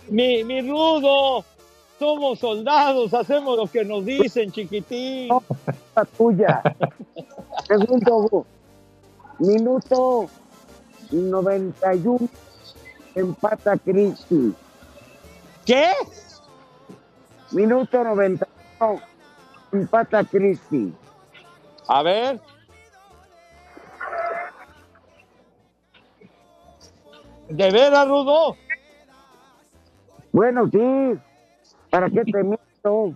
[0.09, 1.45] Mi, mi rudo,
[1.99, 5.29] somos soldados, hacemos lo que nos dicen, chiquitín.
[5.95, 6.61] La tuya.
[7.67, 8.45] Segundo,
[9.39, 10.29] minuto
[11.11, 12.29] 91
[13.15, 14.53] empata Cristi.
[15.65, 15.91] ¿Qué?
[17.51, 19.01] Minuto 91
[19.71, 20.93] empata Cristi.
[21.87, 22.39] A ver.
[27.49, 28.55] ¿De veras, Rudo?
[30.33, 31.19] Bueno, sí.
[31.97, 33.15] ¿Para qué te miento?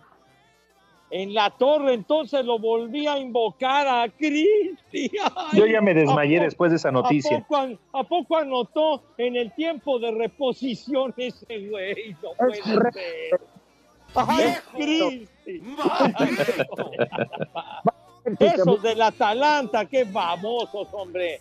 [1.12, 5.12] En la torre, entonces lo volví a invocar a Cristi.
[5.36, 7.38] Ay, Yo ya me desmayé ¿a po- después de esa noticia.
[7.38, 12.16] ¿A poco, an- a poco anotó en el tiempo de reposición ese güey?
[12.24, 13.40] No puede ser.
[14.16, 15.30] ¡Ay, Cristi!
[18.40, 21.40] Esos del Atalanta, qué famosos, hombre.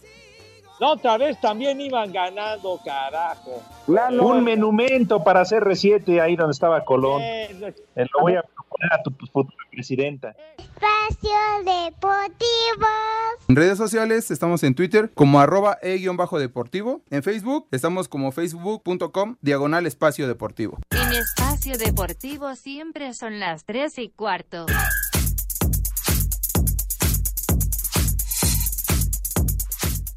[0.81, 3.63] La otra vez también iban ganando, carajo.
[3.87, 7.21] Un monumento para CR7 ahí donde estaba Colón.
[7.23, 10.35] Eh, Eh, Lo voy a proponer a tu futura presidenta.
[10.57, 11.31] Espacio
[11.65, 12.87] Deportivo.
[13.49, 17.03] En redes sociales estamos en Twitter como arroba e-deportivo.
[17.11, 20.79] En Facebook estamos como facebook.com diagonal espacio deportivo.
[20.93, 24.65] En espacio deportivo siempre son las 3 y cuarto.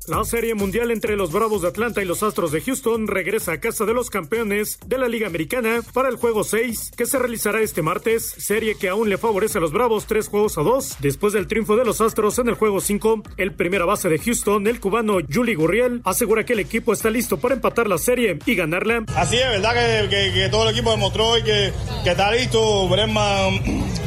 [0.08, 3.60] La Serie Mundial entre los Bravos de Atlanta y los Astros de Houston regresa a
[3.62, 7.62] casa de los campeones de la Liga Americana para el juego 6, que se realizará
[7.62, 10.98] este martes, serie que aún le favorece a los Bravos tres juegos a dos.
[11.00, 14.68] Después del triunfo de los Astros en el juego 5, el primera base de Houston,
[14.68, 18.56] el cubano Juli Gurriel, asegura que el equipo está listo para empatar la serie y
[18.56, 19.06] ganarla.
[19.16, 21.72] Así es, verdad que, todo el equipo demostró hoy que,
[22.04, 22.90] está listo.
[22.90, 23.62] Bregman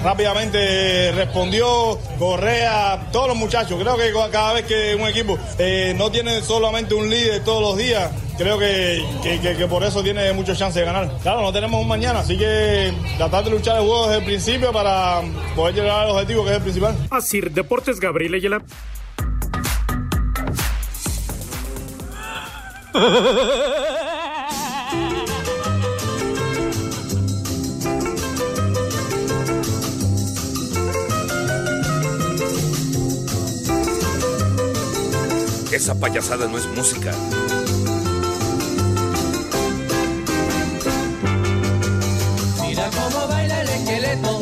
[0.05, 3.81] rápidamente respondió, Correa, todos los muchachos.
[3.81, 7.77] Creo que cada vez que un equipo eh, no tiene solamente un líder todos los
[7.77, 11.11] días, creo que, que- que- que por eso tiene muchas chances de ganar.
[11.23, 14.73] Claro, no tenemos un mañana, así que tratar de luchar el juego desde el principio
[14.73, 15.23] para
[15.55, 16.97] poder llegar al objetivo que es el principal.
[17.11, 18.63] Así, Deportes Gabriel Ayala.
[35.77, 37.13] Esa payasada no es música.
[42.63, 44.41] Mira cómo baila el esqueleto,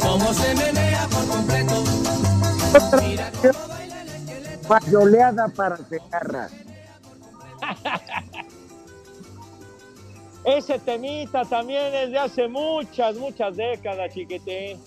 [0.00, 1.84] cómo se menea por completo.
[3.02, 3.30] Mira
[4.66, 6.48] Payoleada para Segarra.
[10.42, 14.80] Ese temita también es de hace muchas, muchas décadas, chiquitín.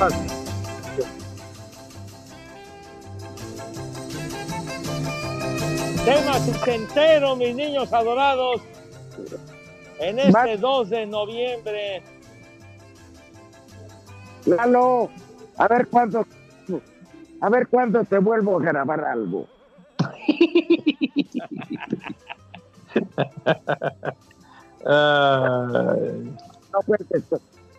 [0.00, 0.16] Tema
[6.38, 8.62] sesentero, mis niños adorados.
[9.98, 12.02] En este 2 de noviembre.
[14.46, 15.10] Lalo,
[15.58, 16.24] a ver cuándo,
[17.42, 19.46] a ver cuándo te vuelvo a grabar algo.
[26.72, 27.24] No cuentes,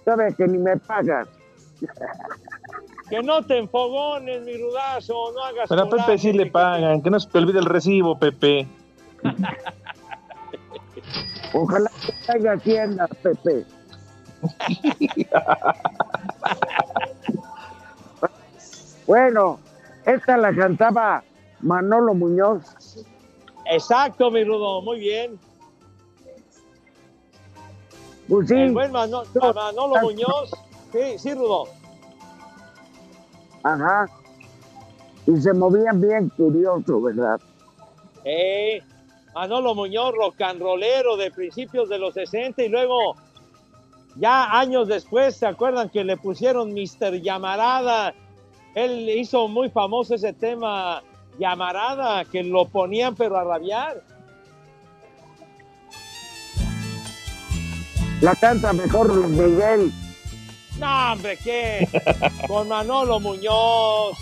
[0.06, 1.28] sabes que ni me pagas.
[3.10, 7.02] Que no te enfogones, mi rudazo, no hagas Pero a Pepe coraje, sí le pagan,
[7.02, 8.68] que no se te olvide el recibo, Pepe.
[11.54, 13.66] Ojalá que caiga Hacienda, Pepe.
[19.08, 19.60] bueno,
[20.06, 21.24] esta la cantaba
[21.62, 23.06] Manolo Muñoz.
[23.70, 25.40] Exacto, mi rudo, muy bien.
[28.28, 28.56] Pues sí.
[28.56, 29.24] El buen Mano-
[29.54, 30.52] Manolo Muñoz.
[30.92, 31.68] Sí, sí, Rudo.
[33.64, 34.08] Ajá.
[35.28, 37.40] Y se movían bien curioso, ¿verdad?
[38.26, 38.82] Eh,
[39.34, 43.16] Manolo Muñoz, rocanrolero de principios de los 60 y luego,
[44.16, 47.22] ya años después, ¿se acuerdan que le pusieron Mr.
[47.22, 48.14] Llamarada?
[48.76, 51.04] Él hizo muy famoso ese tema
[51.40, 54.04] Llamarada, que lo ponían pero a rabiar.
[58.22, 59.92] La canta mejor Miguel.
[60.82, 61.88] No, hombre, ¿qué?
[62.48, 64.18] Con Manolo Muñoz.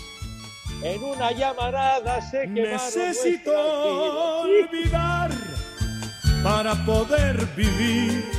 [0.82, 5.30] En una llamarada se quemaron Necesito nuestras olvidar
[6.44, 8.30] para poder vivir.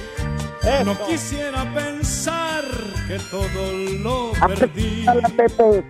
[0.86, 2.64] No quisiera pensar
[3.08, 3.72] que todo
[4.04, 5.08] lo perdí.
[5.08, 5.84] Apretala, Pepe.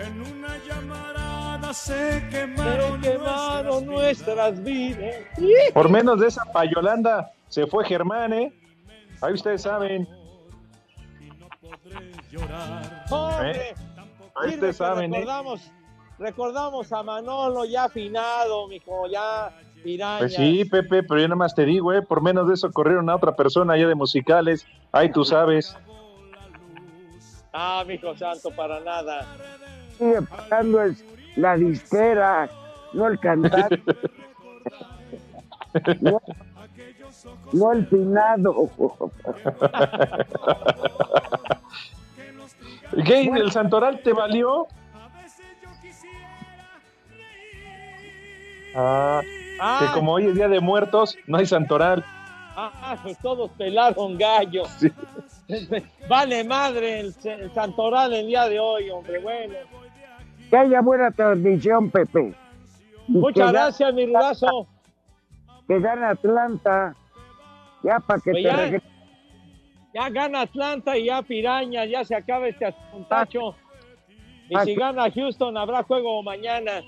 [0.00, 5.16] En una llamarada se quemaron, Se quemaron nuestras vidas.
[5.74, 8.52] Por menos de esa payolanda se fue Germán, ¿eh?
[9.20, 10.21] Ahí ustedes saben.
[13.10, 13.74] Hombre, ¿Eh?
[14.34, 15.18] Ahí que saben, ¿eh?
[15.18, 15.70] recordamos,
[16.18, 19.50] recordamos a Manolo ya afinado, mijo, ya
[19.84, 20.18] piraña.
[20.20, 22.00] Pues sí, Pepe, pero yo nada más te digo, ¿eh?
[22.00, 24.66] Por menos de eso corrieron a otra persona allá de musicales.
[24.92, 25.76] Ahí tú sabes.
[27.52, 29.26] Ah, mijo santo, para nada.
[29.98, 31.04] Sigue pagando es
[31.36, 32.48] la disquera,
[32.94, 33.82] no el cantante.
[36.00, 36.22] no,
[37.52, 37.88] no el
[43.04, 43.22] ¿Qué?
[43.22, 44.66] ¿El Santoral te valió?
[48.74, 49.90] Ah, que Ah.
[49.94, 52.04] como hoy es Día de Muertos, no hay Santoral.
[52.56, 54.64] Ah, pues todos pelaron gallo.
[56.08, 59.54] Vale madre el, el Santoral el día de hoy, hombre, bueno.
[60.50, 62.34] Que haya buena transmisión, Pepe.
[63.08, 64.66] Y Muchas que gracias, mi rudazo.
[65.66, 66.94] Que gane Atlanta.
[67.82, 68.82] Ya para que Pues te ya.
[69.94, 73.54] Ya gana Atlanta y ya Piraña, ya se acaba este asuntacho.
[74.48, 74.74] Y si sí.
[74.74, 76.82] gana Houston, habrá juego mañana.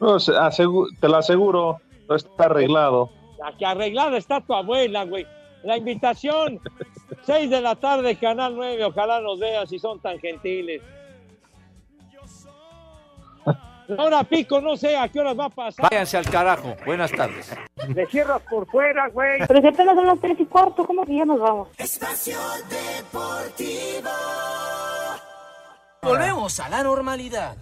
[0.00, 3.10] Asegu- te lo aseguro, no está arreglado.
[3.38, 5.26] La que arreglada está tu abuela, güey.
[5.62, 6.60] La invitación,
[7.22, 8.84] 6 de la tarde, Canal 9.
[8.84, 10.82] Ojalá nos vean si son tan gentiles.
[13.98, 15.88] Ahora pico, no sé a qué horas va a pasar.
[15.90, 16.76] Váyanse al carajo.
[16.84, 17.52] Buenas tardes.
[17.88, 19.40] Le cierras por fuera, güey.
[19.46, 21.68] Pero si apenas son las tres y cuarto, ¿cómo que ya nos vamos?
[21.78, 22.38] Espacio
[22.68, 24.10] Deportivo.
[26.02, 27.56] Volvemos a la normalidad.